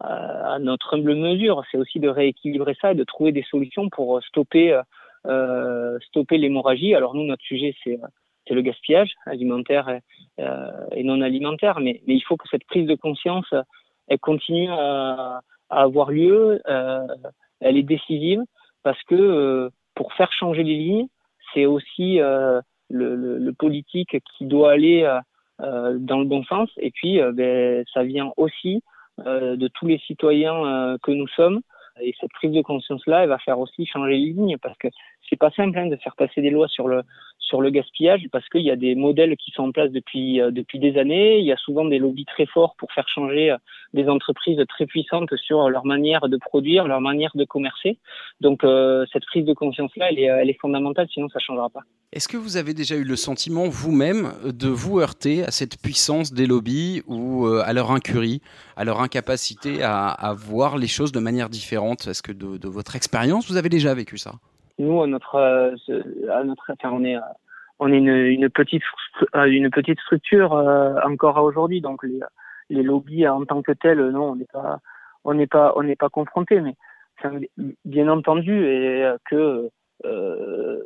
à 0.00 0.58
notre 0.58 0.96
humble 0.96 1.14
mesure, 1.14 1.62
c'est 1.70 1.78
aussi 1.78 2.00
de 2.00 2.08
rééquilibrer 2.08 2.74
ça 2.80 2.90
et 2.90 2.96
de 2.96 3.04
trouver 3.04 3.30
des 3.30 3.44
solutions 3.44 3.88
pour 3.88 4.20
stopper 4.24 4.80
euh, 5.26 5.98
stopper 6.08 6.38
l'hémorragie. 6.38 6.94
Alors 6.94 7.14
nous, 7.14 7.24
notre 7.24 7.44
sujet, 7.44 7.74
c'est 7.84 7.98
c'est 8.48 8.54
le 8.54 8.62
gaspillage 8.62 9.12
alimentaire 9.26 9.88
et, 9.88 10.00
euh, 10.40 11.02
non 11.04 11.20
alimentaire, 11.20 11.78
mais, 11.78 12.02
il 12.08 12.22
faut 12.22 12.36
que 12.36 12.48
cette 12.48 12.64
prise 12.64 12.86
de 12.86 12.96
conscience 12.96 13.46
elle 14.08 14.18
continue 14.18 14.68
à, 14.70 15.40
avoir 15.70 16.10
lieu. 16.10 16.60
Euh, 16.68 17.06
elle 17.60 17.76
est 17.76 17.82
décisive 17.82 18.42
parce 18.82 19.02
que 19.04 19.14
euh, 19.14 19.70
pour 19.94 20.12
faire 20.14 20.32
changer 20.32 20.62
les 20.62 20.76
lignes, 20.76 21.06
c'est 21.54 21.66
aussi 21.66 22.20
euh, 22.20 22.60
le, 22.90 23.50
politique 23.52 24.16
qui 24.36 24.46
doit 24.46 24.72
aller 24.72 25.02
euh, 25.04 25.20
dans 25.98 26.18
le 26.18 26.24
bon 26.24 26.44
sens. 26.44 26.70
Et 26.78 26.90
puis, 26.90 27.20
euh, 27.20 27.32
ben, 27.32 27.84
ça 27.92 28.02
vient 28.02 28.32
aussi 28.36 28.82
euh, 29.26 29.56
de 29.56 29.68
tous 29.68 29.86
les 29.86 29.98
citoyens 29.98 30.96
que 31.02 31.12
nous 31.12 31.28
sommes. 31.28 31.60
Et 32.00 32.14
cette 32.20 32.32
prise 32.32 32.52
de 32.52 32.62
conscience-là, 32.62 33.22
elle 33.22 33.28
va 33.28 33.38
faire 33.38 33.58
aussi 33.58 33.86
changer 33.86 34.12
les 34.12 34.32
lignes 34.32 34.56
parce 34.58 34.78
que 34.78 34.88
c'est 35.28 35.38
pas 35.38 35.50
simple 35.50 35.78
hein, 35.78 35.86
de 35.86 35.96
faire 35.96 36.16
passer 36.16 36.40
des 36.40 36.50
lois 36.50 36.68
sur 36.68 36.88
le 36.88 37.70
gaspillage 37.70 38.22
parce 38.32 38.48
qu'il 38.48 38.62
y 38.62 38.70
a 38.70 38.76
des 38.76 38.94
modèles 38.94 39.36
qui 39.36 39.50
sont 39.50 39.64
en 39.64 39.72
place 39.72 39.90
depuis 39.90 40.40
depuis 40.50 40.78
des 40.78 40.98
années. 40.98 41.38
Il 41.38 41.44
y 41.44 41.52
a 41.52 41.56
souvent 41.56 41.84
des 41.84 41.98
lobbies 41.98 42.24
très 42.24 42.46
forts 42.46 42.74
pour 42.78 42.92
faire 42.92 43.08
changer 43.08 43.54
des 43.92 44.08
entreprises 44.08 44.58
très 44.68 44.86
puissantes 44.86 45.34
sur 45.36 45.68
leur 45.68 45.84
manière 45.84 46.28
de 46.28 46.36
produire, 46.36 46.86
leur 46.86 47.00
manière 47.00 47.32
de 47.34 47.44
commercer. 47.44 47.98
Donc 48.40 48.62
cette 49.12 49.26
prise 49.26 49.44
de 49.44 49.52
conscience-là, 49.52 50.10
elle 50.10 50.18
est, 50.18 50.24
elle 50.24 50.50
est 50.50 50.58
fondamentale, 50.60 51.08
sinon 51.12 51.28
ça 51.28 51.38
changera 51.38 51.70
pas. 51.70 51.82
Est-ce 52.12 52.28
que 52.28 52.36
vous 52.36 52.58
avez 52.58 52.74
déjà 52.74 52.94
eu 52.94 53.04
le 53.04 53.16
sentiment 53.16 53.68
vous-même 53.68 54.34
de 54.44 54.68
vous 54.68 55.00
heurter 55.00 55.44
à 55.44 55.50
cette 55.50 55.80
puissance 55.80 56.34
des 56.34 56.46
lobbies 56.46 57.00
ou 57.06 57.46
euh, 57.46 57.62
à 57.64 57.72
leur 57.72 57.90
incurie, 57.90 58.42
à 58.76 58.84
leur 58.84 59.00
incapacité 59.00 59.82
à, 59.82 60.34
voir 60.36 60.76
les 60.76 60.88
choses 60.88 61.10
de 61.10 61.20
manière 61.20 61.48
différente? 61.48 62.06
Est-ce 62.06 62.22
que 62.22 62.32
de, 62.32 62.68
votre 62.68 62.96
expérience, 62.96 63.48
vous 63.48 63.56
avez 63.56 63.70
déjà 63.70 63.94
vécu 63.94 64.18
ça? 64.18 64.32
Nous, 64.82 65.02
à 65.02 65.06
notre, 65.06 65.36
euh, 65.36 65.74
à 66.30 66.44
notre, 66.44 66.72
enfin, 66.72 66.90
on 66.92 67.04
est, 67.04 67.16
on 67.78 67.92
est 67.92 67.98
une, 67.98 68.50
petite, 68.50 68.82
euh, 69.34 69.44
une 69.44 69.70
petite 69.70 70.00
structure 70.00 70.54
euh, 70.54 70.94
encore 71.04 71.38
à 71.38 71.42
aujourd'hui, 71.42 71.80
donc 71.80 72.02
les, 72.02 72.82
lobbies 72.82 73.28
en 73.28 73.44
tant 73.44 73.62
que 73.62 73.72
tels, 73.72 74.00
non, 74.10 74.30
on 74.30 74.36
n'est 74.36 74.46
pas, 74.52 74.78
on 75.24 75.34
n'est 75.34 75.46
pas, 75.46 75.72
on 75.76 75.82
n'est 75.82 75.96
pas 75.96 76.08
confronté, 76.08 76.60
mais 76.60 76.74
bien 77.84 78.08
entendu 78.08 78.66
et 78.66 79.08
que 79.30 79.70
euh, 80.04 80.82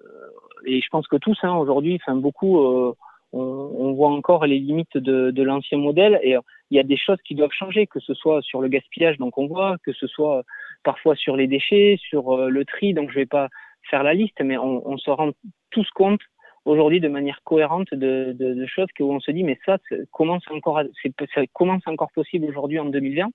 et 0.64 0.80
je 0.80 0.88
pense 0.90 1.06
que 1.09 1.16
tous, 1.16 1.38
hein, 1.42 1.54
aujourd'hui, 1.54 1.98
enfin 2.02 2.16
beaucoup, 2.16 2.59
euh, 2.59 2.94
on, 3.32 3.92
voit 3.92 4.11
encore 4.11 4.46
les 4.46 4.59
limites 4.59 4.96
de, 4.96 5.30
de 5.30 5.42
l'ancien 5.42 5.78
modèle. 5.78 6.18
Et 6.22 6.37
il 6.70 6.76
y 6.76 6.80
a 6.80 6.82
des 6.82 6.96
choses 6.96 7.18
qui 7.24 7.35
doivent 7.35 7.52
changer, 7.52 7.87
que 7.87 8.00
ce 8.00 8.14
soit 8.14 8.42
sur 8.42 8.61
le 8.61 8.68
gaspillage, 8.68 9.18
donc 9.18 9.38
on 9.38 9.46
voit, 9.46 9.76
que 9.85 9.92
ce 9.92 10.06
soit 10.06 10.42
parfois 10.82 11.14
sur 11.14 11.37
les 11.37 11.46
déchets, 11.46 11.96
sur 12.00 12.35
euh, 12.35 12.48
le 12.48 12.64
tri, 12.64 12.94
donc 12.94 13.11
je 13.11 13.16
vais 13.16 13.26
pas 13.26 13.48
faire 13.90 14.03
la 14.03 14.14
liste, 14.14 14.40
mais 14.42 14.59
on, 14.59 14.96
se 14.99 15.11
rend 15.11 15.31
tous 15.70 15.88
compte 15.90 16.20
aujourd'hui 16.64 17.01
de 17.01 17.09
manière 17.09 17.40
cohérente 17.44 17.92
de, 17.92 18.66
choses 18.66 18.88
que 18.96 19.03
on 19.03 19.20
se 19.20 19.31
dit 19.31 19.44
mais 19.44 19.59
ça 19.64 19.79
comment 20.11 20.38
c'est 20.40 20.53
encore 20.53 20.83
c'est 21.01 21.12
comment 21.53 21.79
c'est 21.83 21.90
encore 21.90 22.11
possible 22.12 22.46
aujourd'hui 22.46 22.81
en 22.81 22.87
2020 22.87 23.29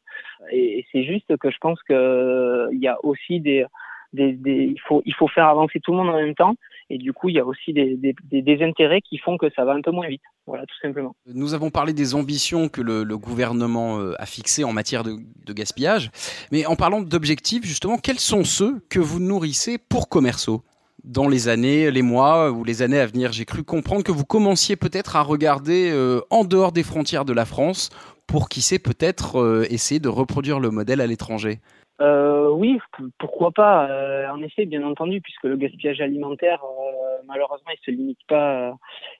et, 0.51 0.85
c'est 0.91 1.03
juste 1.03 1.37
que 1.37 1.49
je 1.49 1.57
pense 1.59 1.81
que 1.83 2.67
il 2.73 2.79
y 2.79 2.89
a 2.89 2.97
aussi 3.05 3.39
des 3.39 3.65
des, 4.13 4.37
il, 4.45 4.79
faut, 4.81 5.01
il 5.05 5.13
faut 5.13 5.27
faire 5.27 5.47
avancer 5.47 5.79
tout 5.79 5.91
le 5.91 5.97
monde 5.97 6.09
en 6.09 6.17
même 6.17 6.35
temps. 6.35 6.55
Et 6.93 6.97
du 6.97 7.13
coup, 7.13 7.29
il 7.29 7.35
y 7.35 7.39
a 7.39 7.45
aussi 7.45 7.71
des, 7.71 7.97
des, 7.97 8.63
intérêts 8.63 8.99
qui 8.99 9.17
font 9.17 9.37
que 9.37 9.45
ça 9.55 9.63
va 9.63 9.71
un 9.71 9.81
peu 9.81 9.91
moins 9.91 10.09
vite. 10.09 10.21
Voilà, 10.45 10.65
tout 10.65 10.75
simplement. 10.81 11.15
Nous 11.25 11.53
avons 11.53 11.69
parlé 11.69 11.93
des 11.93 12.15
ambitions 12.15 12.67
que 12.67 12.81
le, 12.81 13.17
gouvernement 13.17 13.99
euh, 13.99 14.13
a 14.19 14.25
fixées 14.25 14.65
en 14.65 14.73
matière 14.73 15.03
de, 15.05 15.53
gaspillage. 15.53 16.11
Mais 16.51 16.65
en 16.65 16.75
parlant 16.75 17.01
d'objectifs, 17.01 17.63
justement, 17.63 17.97
quels 17.97 18.19
sont 18.19 18.43
ceux 18.43 18.81
que 18.89 18.99
vous 18.99 19.21
nourrissez 19.21 19.77
pour 19.77 20.09
Commerceau 20.09 20.63
dans 21.05 21.29
les 21.29 21.47
années, 21.47 21.89
les 21.91 22.01
mois 22.01 22.51
ou 22.51 22.65
les 22.65 22.81
années 22.81 22.99
à 22.99 23.05
venir? 23.05 23.31
J'ai 23.31 23.45
cru 23.45 23.63
comprendre 23.63 24.03
que 24.03 24.11
vous 24.11 24.25
commenciez 24.25 24.75
peut-être 24.75 25.15
à 25.15 25.21
regarder 25.21 25.91
euh, 25.91 26.19
en 26.29 26.43
dehors 26.43 26.73
des 26.73 26.83
frontières 26.83 27.23
de 27.23 27.31
la 27.31 27.45
France 27.45 27.89
pour, 28.27 28.49
qui 28.49 28.61
sait, 28.61 28.79
peut-être 28.79 29.39
euh, 29.39 29.65
essayer 29.69 30.01
de 30.01 30.09
reproduire 30.09 30.59
le 30.59 30.71
modèle 30.71 30.99
à 30.99 31.07
l'étranger. 31.07 31.61
Euh, 32.01 32.49
oui, 32.49 32.79
pourquoi 33.19 33.51
pas. 33.51 33.87
Euh, 33.89 34.27
en 34.29 34.41
effet, 34.41 34.65
bien 34.65 34.83
entendu, 34.83 35.21
puisque 35.21 35.43
le 35.43 35.55
gaspillage 35.55 36.01
alimentaire, 36.01 36.63
euh, 36.63 37.21
malheureusement, 37.27 37.69
il 37.71 37.85
se 37.85 37.91
limite 37.91 38.19
pas 38.27 38.73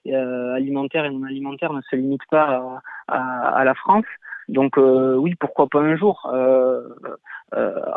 euh, 0.08 0.54
alimentaire 0.54 1.04
et 1.04 1.10
non 1.10 1.22
alimentaire 1.24 1.72
ne 1.72 1.80
se 1.82 1.94
limite 1.94 2.22
pas 2.28 2.82
à, 3.08 3.16
à, 3.16 3.48
à 3.58 3.64
la 3.64 3.74
France. 3.74 4.04
Donc 4.48 4.76
oui, 4.76 5.34
pourquoi 5.36 5.68
pas 5.68 5.78
un 5.80 5.96
jour. 5.96 6.28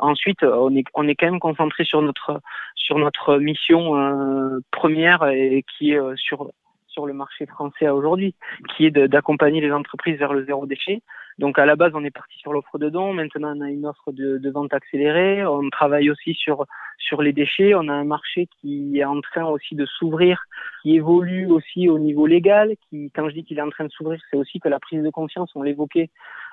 ensuite, 0.01 0.43
on 0.43 0.75
est 0.75 0.85
on 0.93 1.07
est 1.07 1.15
quand 1.15 1.25
même 1.25 1.39
concentré 1.39 1.83
sur 1.83 2.01
notre 2.03 2.39
sur 2.75 2.99
notre 2.99 3.37
mission 3.37 4.61
première 4.71 5.27
et 5.27 5.65
qui 5.67 5.93
est 5.93 5.99
sur 6.15 6.51
sur 6.87 7.07
le 7.07 7.13
marché 7.13 7.45
français 7.47 7.89
aujourd'hui, 7.89 8.35
qui 8.69 8.85
est 8.85 8.91
d'accompagner 8.91 9.59
les 9.59 9.71
entreprises 9.71 10.17
vers 10.17 10.33
le 10.33 10.45
zéro 10.45 10.65
déchet. 10.67 11.01
Donc 11.37 11.59
à 11.59 11.65
la 11.65 11.75
base, 11.75 11.91
on 11.95 12.03
est 12.03 12.11
parti 12.11 12.37
sur 12.39 12.53
l'offre 12.53 12.77
de 12.77 12.89
dons. 12.89 13.13
Maintenant, 13.13 13.55
on 13.57 13.61
a 13.61 13.69
une 13.69 13.85
offre 13.85 14.11
de, 14.13 14.37
de, 14.37 14.49
vente 14.49 14.73
accélérée. 14.73 15.45
On 15.45 15.69
travaille 15.69 16.09
aussi 16.09 16.33
sur 16.33 16.65
sur 16.97 17.21
les 17.21 17.33
déchets. 17.33 17.75
On 17.75 17.89
a 17.89 17.93
un 17.93 18.05
marché 18.05 18.47
qui 18.61 18.99
est 18.99 19.05
en 19.05 19.19
train 19.19 19.45
aussi 19.45 19.75
de 19.75 19.85
s'ouvrir, 19.85 20.43
qui 20.81 20.95
évolue 20.95 21.47
aussi 21.47 21.89
au 21.89 21.99
niveau 21.99 22.25
légal. 22.25 22.75
Qui, 22.89 23.11
quand 23.13 23.27
je 23.29 23.33
dis 23.33 23.43
qu'il 23.43 23.57
est 23.57 23.61
en 23.61 23.69
train 23.69 23.83
de 23.83 23.91
s'ouvrir, 23.91 24.19
c'est 24.31 24.37
aussi 24.37 24.59
que 24.59 24.69
la 24.69 24.79
prise 24.79 25.03
de 25.03 25.09
conscience, 25.09 25.51
on 25.55 25.61
l'évoquait, 25.61 26.09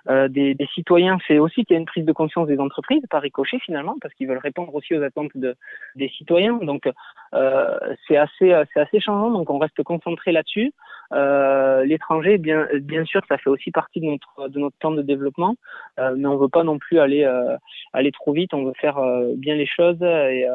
euh, 0.09 0.27
des, 0.27 0.55
des, 0.55 0.67
citoyens, 0.75 1.19
c'est 1.29 1.39
aussi 1.39 1.65
qu'il 1.65 1.75
y 1.75 1.77
a 1.77 1.81
une 1.81 1.87
prise 1.87 2.05
de 2.05 2.13
conscience 2.13 2.49
des 2.49 2.59
entreprises 2.59 3.05
par 3.09 3.23
ricochet 3.23 3.61
finalement, 3.61 3.95
parce 4.03 4.13
qu'ils 4.15 4.27
veulent 4.27 4.39
répondre 4.39 4.75
aussi 4.75 4.97
aux 4.97 5.03
attentes 5.03 5.31
de, 5.37 5.55
des 5.95 6.09
citoyens. 6.09 6.59
Donc 6.61 6.89
euh, 7.35 7.79
c'est 8.09 8.17
assez 8.17 8.53
c'est 8.75 8.81
assez 8.81 8.99
changeant. 8.99 9.31
Donc 9.31 9.49
on 9.49 9.59
reste 9.59 9.81
concentré 9.85 10.33
là-dessus. 10.33 10.73
Euh, 11.13 11.85
L'étranger, 11.85 12.39
bien 12.39 12.67
bien 12.81 13.05
sûr, 13.05 13.21
ça 13.29 13.39
fait 13.39 13.51
aussi 13.51 13.71
partie 13.71 14.01
de 14.01 14.07
notre 14.07 14.49
de 14.49 14.59
notre 14.59 14.77
plan 14.79 14.91
de 14.91 15.03
développement, 15.03 15.57
euh, 15.99 16.15
mais 16.17 16.27
on 16.27 16.37
veut 16.37 16.49
pas 16.49 16.65
non 16.65 16.79
plus 16.79 16.99
aller 16.99 17.25
euh, 17.25 17.57
aller 17.93 18.13
trop 18.13 18.33
vite. 18.33 18.55
On 18.55 18.65
veut 18.65 18.73
faire 18.81 18.99
bien 19.37 19.55
les 19.55 19.67
choses 19.67 20.03
et 20.03 20.47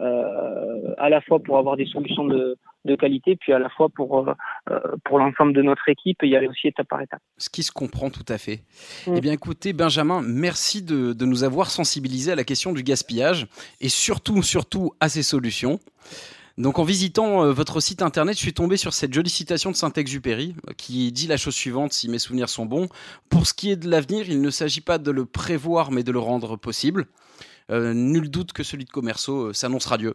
à 0.00 1.08
la 1.08 1.20
fois 1.20 1.40
pour 1.40 1.58
avoir 1.58 1.76
des 1.76 1.86
solutions 1.86 2.24
de 2.24 2.56
de 2.84 2.96
qualité, 2.96 3.36
puis 3.36 3.52
à 3.52 3.58
la 3.58 3.68
fois 3.68 3.88
pour, 3.88 4.28
euh, 4.28 4.34
pour 5.04 5.18
l'ensemble 5.18 5.52
de 5.52 5.62
notre 5.62 5.88
équipe, 5.88 6.18
il 6.22 6.30
y 6.30 6.36
avait 6.36 6.48
aussi 6.48 6.68
étape 6.68 6.88
par 6.88 7.00
étape. 7.00 7.20
Ce 7.36 7.48
qui 7.48 7.62
se 7.62 7.72
comprend 7.72 8.10
tout 8.10 8.24
à 8.28 8.38
fait. 8.38 8.62
Mm. 9.06 9.14
Eh 9.16 9.20
bien 9.20 9.32
écoutez, 9.32 9.72
Benjamin, 9.72 10.22
merci 10.24 10.82
de, 10.82 11.12
de 11.12 11.24
nous 11.24 11.44
avoir 11.44 11.70
sensibilisés 11.70 12.32
à 12.32 12.36
la 12.36 12.44
question 12.44 12.72
du 12.72 12.82
gaspillage 12.82 13.46
et 13.80 13.88
surtout, 13.88 14.42
surtout 14.42 14.92
à 15.00 15.08
ces 15.08 15.22
solutions. 15.22 15.78
Donc 16.58 16.78
en 16.78 16.82
visitant 16.82 17.44
euh, 17.44 17.52
votre 17.52 17.80
site 17.80 18.02
internet, 18.02 18.34
je 18.34 18.40
suis 18.40 18.52
tombé 18.52 18.76
sur 18.76 18.92
cette 18.92 19.14
jolie 19.14 19.30
citation 19.30 19.70
de 19.70 19.76
Saint-Exupéry 19.76 20.54
qui 20.76 21.10
dit 21.12 21.26
la 21.26 21.36
chose 21.36 21.54
suivante, 21.54 21.92
si 21.92 22.10
mes 22.10 22.18
souvenirs 22.18 22.48
sont 22.48 22.66
bons. 22.66 22.88
Pour 23.30 23.46
ce 23.46 23.54
qui 23.54 23.70
est 23.70 23.76
de 23.76 23.88
l'avenir, 23.88 24.28
il 24.28 24.42
ne 24.42 24.50
s'agit 24.50 24.80
pas 24.80 24.98
de 24.98 25.10
le 25.10 25.24
prévoir, 25.24 25.92
mais 25.92 26.02
de 26.02 26.12
le 26.12 26.18
rendre 26.18 26.56
possible. 26.56 27.06
Euh, 27.70 27.92
nul 27.94 28.30
doute 28.30 28.52
que 28.52 28.62
celui 28.62 28.84
de 28.86 28.90
Commerceau 28.90 29.48
euh, 29.48 29.52
s'annonce 29.52 29.86
radieux. 29.86 30.14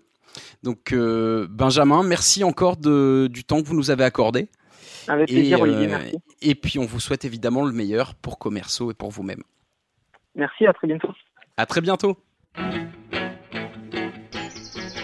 Donc 0.63 0.91
euh, 0.91 1.47
Benjamin, 1.49 2.01
merci 2.03 2.43
encore 2.43 2.77
de, 2.77 3.29
du 3.31 3.43
temps 3.43 3.61
que 3.61 3.67
vous 3.67 3.75
nous 3.75 3.91
avez 3.91 4.03
accordé. 4.03 4.49
Avec 5.07 5.27
plaisir, 5.27 5.59
et, 5.59 5.61
Olivier, 5.61 5.87
merci. 5.87 6.17
Et 6.41 6.55
puis 6.55 6.79
on 6.79 6.85
vous 6.85 6.99
souhaite 6.99 7.25
évidemment 7.25 7.63
le 7.63 7.71
meilleur 7.71 8.15
pour 8.15 8.39
Commerceau 8.39 8.89
et 8.89 8.93
pour 8.93 9.11
vous-même. 9.11 9.43
Merci, 10.35 10.65
à 10.65 10.73
très 10.73 10.87
bientôt. 10.87 11.09
À 11.57 11.65
très 11.65 11.81
bientôt. 11.81 12.17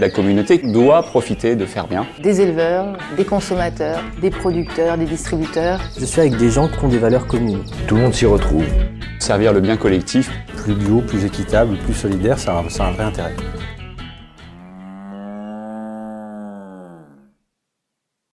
La 0.00 0.08
communauté 0.08 0.56
doit 0.58 1.02
profiter 1.02 1.56
de 1.56 1.66
faire 1.66 1.88
bien. 1.88 2.06
Des 2.22 2.40
éleveurs, 2.40 2.96
des 3.18 3.26
consommateurs, 3.26 4.02
des 4.22 4.30
producteurs, 4.30 4.96
des 4.96 5.04
distributeurs. 5.04 5.82
Je 5.98 6.06
suis 6.06 6.20
avec 6.20 6.38
des 6.38 6.50
gens 6.50 6.68
qui 6.68 6.82
ont 6.82 6.88
des 6.88 6.98
valeurs 6.98 7.26
communes. 7.26 7.66
Tout 7.86 7.96
le 7.96 8.00
monde 8.00 8.14
s'y 8.14 8.24
retrouve. 8.24 8.64
Servir 9.26 9.52
le 9.52 9.60
bien 9.60 9.76
collectif. 9.76 10.30
Plus 10.62 10.76
bio, 10.76 11.00
plus 11.00 11.24
équitable, 11.24 11.76
plus 11.78 11.94
solidaire, 11.94 12.38
ça 12.38 12.52
a 12.52 12.60
un 12.60 12.92
vrai 12.92 13.02
intérêt. 13.02 13.34